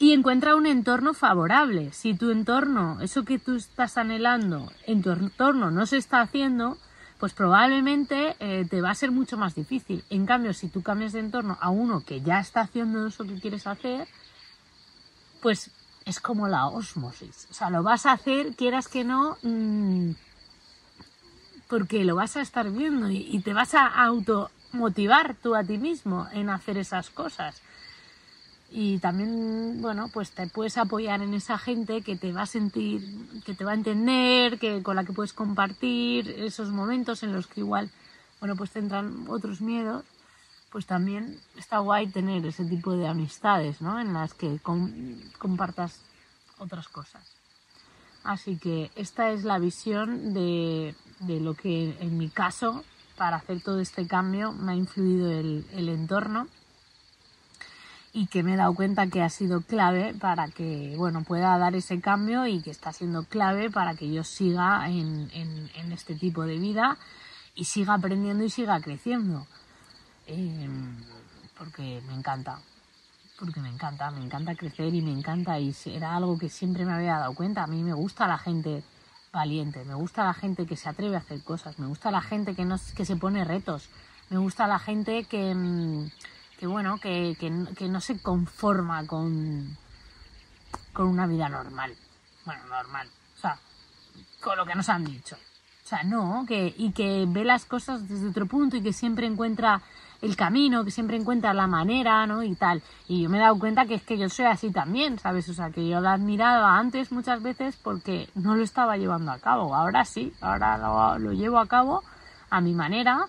y 0.00 0.12
encuentra 0.12 0.56
un 0.56 0.66
entorno 0.66 1.12
favorable. 1.12 1.92
Si 1.92 2.14
tu 2.14 2.30
entorno, 2.30 2.98
eso 3.02 3.24
que 3.24 3.38
tú 3.38 3.56
estás 3.56 3.98
anhelando, 3.98 4.72
en 4.86 5.02
tu 5.02 5.10
entorno 5.10 5.70
no 5.70 5.84
se 5.84 5.98
está 5.98 6.22
haciendo, 6.22 6.78
pues 7.20 7.34
probablemente 7.34 8.34
eh, 8.40 8.66
te 8.68 8.80
va 8.80 8.90
a 8.90 8.94
ser 8.94 9.10
mucho 9.10 9.36
más 9.36 9.54
difícil. 9.54 10.02
En 10.08 10.24
cambio, 10.24 10.54
si 10.54 10.68
tú 10.68 10.82
cambias 10.82 11.12
de 11.12 11.20
entorno 11.20 11.58
a 11.60 11.68
uno 11.68 12.02
que 12.02 12.22
ya 12.22 12.40
está 12.40 12.62
haciendo 12.62 13.06
eso 13.06 13.24
que 13.24 13.38
quieres 13.38 13.66
hacer, 13.66 14.08
pues 15.42 15.70
es 16.06 16.18
como 16.18 16.48
la 16.48 16.66
osmosis. 16.66 17.46
O 17.50 17.54
sea, 17.54 17.68
lo 17.68 17.82
vas 17.82 18.06
a 18.06 18.12
hacer, 18.12 18.56
quieras 18.56 18.88
que 18.88 19.04
no, 19.04 19.36
mmm, 19.42 20.12
porque 21.68 22.04
lo 22.04 22.16
vas 22.16 22.36
a 22.36 22.40
estar 22.40 22.70
viendo 22.70 23.10
y, 23.10 23.18
y 23.18 23.40
te 23.40 23.52
vas 23.52 23.74
a 23.74 23.86
automotivar 23.86 25.36
tú 25.36 25.54
a 25.54 25.62
ti 25.62 25.76
mismo 25.76 26.26
en 26.32 26.48
hacer 26.48 26.78
esas 26.78 27.10
cosas 27.10 27.60
y 28.70 28.98
también 28.98 29.82
bueno 29.82 30.08
pues 30.12 30.30
te 30.30 30.46
puedes 30.46 30.78
apoyar 30.78 31.22
en 31.22 31.34
esa 31.34 31.58
gente 31.58 32.02
que 32.02 32.16
te 32.16 32.32
va 32.32 32.42
a 32.42 32.46
sentir 32.46 33.02
que 33.44 33.54
te 33.54 33.64
va 33.64 33.72
a 33.72 33.74
entender 33.74 34.58
que 34.58 34.82
con 34.82 34.96
la 34.96 35.04
que 35.04 35.12
puedes 35.12 35.32
compartir 35.32 36.30
esos 36.38 36.70
momentos 36.70 37.22
en 37.22 37.32
los 37.32 37.48
que 37.48 37.60
igual 37.60 37.90
bueno 38.38 38.54
pues 38.54 38.70
tendrán 38.70 39.26
otros 39.28 39.60
miedos 39.60 40.04
pues 40.70 40.86
también 40.86 41.40
está 41.56 41.78
guay 41.78 42.06
tener 42.06 42.46
ese 42.46 42.64
tipo 42.64 42.92
de 42.92 43.08
amistades 43.08 43.80
no 43.80 44.00
en 44.00 44.12
las 44.12 44.34
que 44.34 44.60
com 44.60 44.90
compartas 45.38 46.00
otras 46.60 46.88
cosas. 46.88 47.24
Así 48.22 48.58
que 48.58 48.90
esta 48.96 49.30
es 49.30 49.44
la 49.44 49.58
visión 49.58 50.34
de, 50.34 50.94
de, 51.20 51.40
lo 51.40 51.54
que 51.54 51.96
en 52.00 52.18
mi 52.18 52.28
caso 52.28 52.84
para 53.16 53.36
hacer 53.36 53.62
todo 53.62 53.80
este 53.80 54.06
cambio 54.06 54.52
me 54.52 54.72
ha 54.72 54.76
influido 54.76 55.30
el 55.30 55.88
entorno 55.88 56.46
y 58.12 58.26
que 58.26 58.42
me 58.42 58.54
he 58.54 58.56
dado 58.56 58.74
cuenta 58.74 59.06
que 59.06 59.22
ha 59.22 59.28
sido 59.28 59.60
clave 59.60 60.14
para 60.14 60.48
que 60.48 60.94
bueno 60.96 61.22
pueda 61.22 61.56
dar 61.58 61.74
ese 61.76 62.00
cambio 62.00 62.46
y 62.46 62.60
que 62.60 62.70
está 62.70 62.92
siendo 62.92 63.24
clave 63.24 63.70
para 63.70 63.94
que 63.94 64.12
yo 64.12 64.24
siga 64.24 64.88
en, 64.88 65.30
en, 65.32 65.70
en 65.74 65.92
este 65.92 66.14
tipo 66.14 66.42
de 66.44 66.58
vida 66.58 66.98
y 67.54 67.64
siga 67.64 67.94
aprendiendo 67.94 68.44
y 68.44 68.50
siga 68.50 68.80
creciendo. 68.80 69.46
Eh, 70.26 70.68
porque 71.56 72.02
me 72.06 72.14
encanta 72.14 72.60
porque 73.38 73.60
me 73.60 73.68
encanta 73.68 74.10
me 74.10 74.24
encanta 74.24 74.54
crecer 74.54 74.94
y 74.94 75.02
me 75.02 75.12
encanta 75.12 75.58
y 75.58 75.74
era 75.86 76.14
algo 76.14 76.38
que 76.38 76.48
siempre 76.48 76.84
me 76.84 76.92
había 76.92 77.18
dado 77.18 77.34
cuenta. 77.34 77.62
A 77.64 77.66
mí 77.66 77.82
me 77.82 77.92
gusta 77.92 78.26
la 78.26 78.38
gente 78.38 78.82
valiente 79.32 79.84
me 79.84 79.94
gusta 79.94 80.24
la 80.24 80.34
gente 80.34 80.66
que 80.66 80.76
se 80.76 80.88
atreve 80.88 81.14
a 81.14 81.20
hacer 81.20 81.42
cosas 81.44 81.78
me 81.78 81.86
gusta 81.86 82.10
la 82.10 82.20
gente 82.20 82.56
que 82.56 82.64
no 82.64 82.76
que 82.96 83.04
se 83.04 83.14
pone 83.14 83.44
retos 83.44 83.88
me 84.28 84.38
gusta 84.38 84.66
la 84.66 84.80
gente 84.80 85.24
que 85.24 85.54
que 86.60 86.66
bueno, 86.66 86.98
que, 86.98 87.34
que, 87.40 87.50
que, 87.74 87.88
no 87.88 88.02
se 88.02 88.20
conforma 88.20 89.06
con, 89.06 89.78
con 90.92 91.06
una 91.06 91.26
vida 91.26 91.48
normal. 91.48 91.94
Bueno, 92.44 92.60
normal. 92.68 93.08
O 93.38 93.40
sea, 93.40 93.58
con 94.42 94.58
lo 94.58 94.66
que 94.66 94.74
nos 94.74 94.90
han 94.90 95.06
dicho. 95.06 95.36
O 95.36 95.88
sea, 95.88 96.02
no, 96.02 96.44
que, 96.46 96.74
y 96.76 96.92
que 96.92 97.24
ve 97.26 97.44
las 97.46 97.64
cosas 97.64 98.06
desde 98.06 98.28
otro 98.28 98.44
punto 98.44 98.76
y 98.76 98.82
que 98.82 98.92
siempre 98.92 99.26
encuentra 99.26 99.80
el 100.20 100.36
camino, 100.36 100.84
que 100.84 100.90
siempre 100.90 101.16
encuentra 101.16 101.54
la 101.54 101.66
manera, 101.66 102.26
¿no? 102.26 102.42
Y 102.42 102.54
tal. 102.54 102.82
Y 103.08 103.22
yo 103.22 103.30
me 103.30 103.38
he 103.38 103.40
dado 103.40 103.58
cuenta 103.58 103.86
que 103.86 103.94
es 103.94 104.02
que 104.02 104.18
yo 104.18 104.28
soy 104.28 104.44
así 104.44 104.70
también, 104.70 105.18
¿sabes? 105.18 105.48
O 105.48 105.54
sea, 105.54 105.70
que 105.70 105.88
yo 105.88 105.98
la 106.00 106.12
admiraba 106.12 106.76
antes 106.76 107.10
muchas 107.10 107.42
veces 107.42 107.76
porque 107.82 108.28
no 108.34 108.54
lo 108.54 108.62
estaba 108.62 108.98
llevando 108.98 109.32
a 109.32 109.38
cabo. 109.38 109.74
Ahora 109.74 110.04
sí, 110.04 110.34
ahora 110.42 110.76
lo, 110.76 111.18
lo 111.18 111.32
llevo 111.32 111.58
a 111.58 111.66
cabo 111.66 112.04
a 112.50 112.60
mi 112.60 112.74
manera 112.74 113.28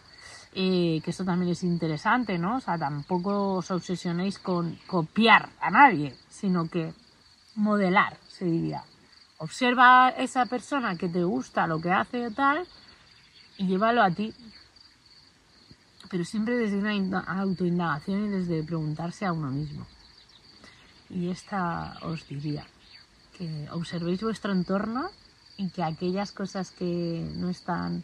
que 0.53 1.03
esto 1.05 1.23
también 1.23 1.51
es 1.51 1.63
interesante, 1.63 2.37
¿no? 2.37 2.57
O 2.57 2.59
sea, 2.59 2.77
tampoco 2.77 3.55
os 3.55 3.71
obsesionéis 3.71 4.37
con 4.39 4.77
copiar 4.87 5.49
a 5.61 5.69
nadie, 5.69 6.15
sino 6.29 6.67
que 6.69 6.93
modelar, 7.55 8.17
se 8.27 8.45
diría. 8.45 8.83
Observa 9.37 10.07
a 10.07 10.09
esa 10.09 10.45
persona 10.45 10.97
que 10.97 11.09
te 11.09 11.23
gusta 11.23 11.67
lo 11.67 11.79
que 11.79 11.91
hace 11.91 12.27
o 12.27 12.31
tal 12.31 12.67
y 13.57 13.67
llévalo 13.67 14.03
a 14.03 14.11
ti. 14.11 14.33
Pero 16.09 16.25
siempre 16.25 16.57
desde 16.57 16.77
una 16.77 17.21
autoindagación 17.21 18.25
y 18.25 18.29
desde 18.29 18.63
preguntarse 18.63 19.25
a 19.25 19.33
uno 19.33 19.49
mismo. 19.49 19.87
Y 21.09 21.29
esta 21.29 21.97
os 22.03 22.27
diría 22.27 22.65
que 23.37 23.67
observéis 23.71 24.21
vuestro 24.21 24.51
entorno 24.51 25.09
y 25.57 25.69
que 25.69 25.83
aquellas 25.83 26.31
cosas 26.31 26.71
que 26.71 27.31
no 27.35 27.49
están 27.49 28.03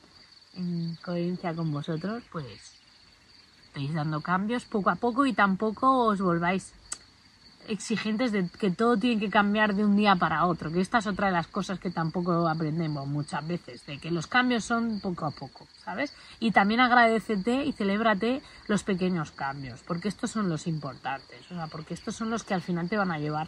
en 0.55 0.95
coherencia 1.03 1.53
con 1.53 1.71
vosotros, 1.71 2.23
pues 2.31 2.45
estáis 3.67 3.93
dando 3.93 4.21
cambios 4.21 4.65
poco 4.65 4.89
a 4.89 4.95
poco 4.95 5.25
y 5.25 5.33
tampoco 5.33 6.05
os 6.05 6.19
volváis 6.19 6.73
exigentes 7.67 8.31
de 8.31 8.47
que 8.47 8.71
todo 8.71 8.97
tiene 8.97 9.19
que 9.19 9.29
cambiar 9.29 9.75
de 9.75 9.83
un 9.83 9.95
día 9.95 10.15
para 10.15 10.45
otro, 10.45 10.71
que 10.71 10.81
esta 10.81 10.99
es 10.99 11.07
otra 11.07 11.27
de 11.27 11.33
las 11.33 11.47
cosas 11.47 11.79
que 11.79 11.89
tampoco 11.89 12.47
aprendemos 12.47 13.07
muchas 13.07 13.45
veces, 13.45 13.85
de 13.85 13.99
que 13.99 14.11
los 14.11 14.27
cambios 14.27 14.63
son 14.63 14.99
poco 14.99 15.25
a 15.25 15.31
poco, 15.31 15.67
¿sabes? 15.83 16.13
Y 16.39 16.51
también 16.51 16.79
agradecete 16.79 17.65
y 17.65 17.73
celébrate 17.73 18.41
los 18.67 18.83
pequeños 18.83 19.31
cambios, 19.31 19.81
porque 19.81 20.07
estos 20.07 20.31
son 20.31 20.49
los 20.49 20.67
importantes, 20.67 21.39
o 21.51 21.55
sea, 21.55 21.67
porque 21.67 21.93
estos 21.93 22.15
son 22.15 22.29
los 22.29 22.43
que 22.43 22.53
al 22.53 22.61
final 22.61 22.89
te 22.89 22.97
van 22.97 23.11
a 23.11 23.19
llevar 23.19 23.47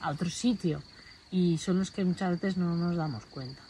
a 0.00 0.10
otro 0.10 0.30
sitio 0.30 0.82
y 1.30 1.58
son 1.58 1.78
los 1.78 1.90
que 1.90 2.04
muchas 2.04 2.32
veces 2.32 2.56
no 2.56 2.74
nos 2.74 2.96
damos 2.96 3.26
cuenta. 3.26 3.60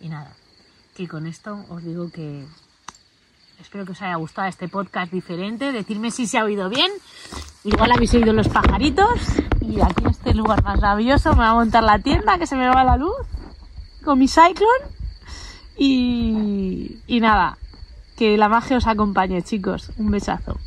Y 0.00 0.08
nada, 0.08 0.34
y 1.00 1.06
con 1.06 1.26
esto 1.26 1.64
os 1.70 1.82
digo 1.82 2.10
que 2.10 2.44
espero 3.58 3.86
que 3.86 3.92
os 3.92 4.02
haya 4.02 4.16
gustado 4.16 4.48
este 4.48 4.68
podcast 4.68 5.10
diferente. 5.10 5.72
Decidme 5.72 6.10
si 6.10 6.26
se 6.26 6.36
ha 6.36 6.44
oído 6.44 6.68
bien. 6.68 6.92
Igual 7.64 7.92
habéis 7.92 8.12
oído 8.12 8.34
los 8.34 8.48
pajaritos. 8.48 9.18
Y 9.62 9.80
aquí 9.80 10.04
en 10.04 10.10
este 10.10 10.34
lugar 10.34 10.62
maravilloso 10.62 11.30
me 11.30 11.36
voy 11.36 11.46
a 11.46 11.54
montar 11.54 11.84
la 11.84 11.98
tienda 12.00 12.38
que 12.38 12.46
se 12.46 12.54
me 12.54 12.68
va 12.68 12.84
la 12.84 12.98
luz 12.98 13.16
con 14.04 14.18
mi 14.18 14.28
Cyclone. 14.28 14.84
Y, 15.78 16.98
y 17.06 17.20
nada, 17.20 17.56
que 18.18 18.36
la 18.36 18.50
magia 18.50 18.76
os 18.76 18.86
acompañe, 18.86 19.42
chicos. 19.42 19.92
Un 19.96 20.10
besazo. 20.10 20.58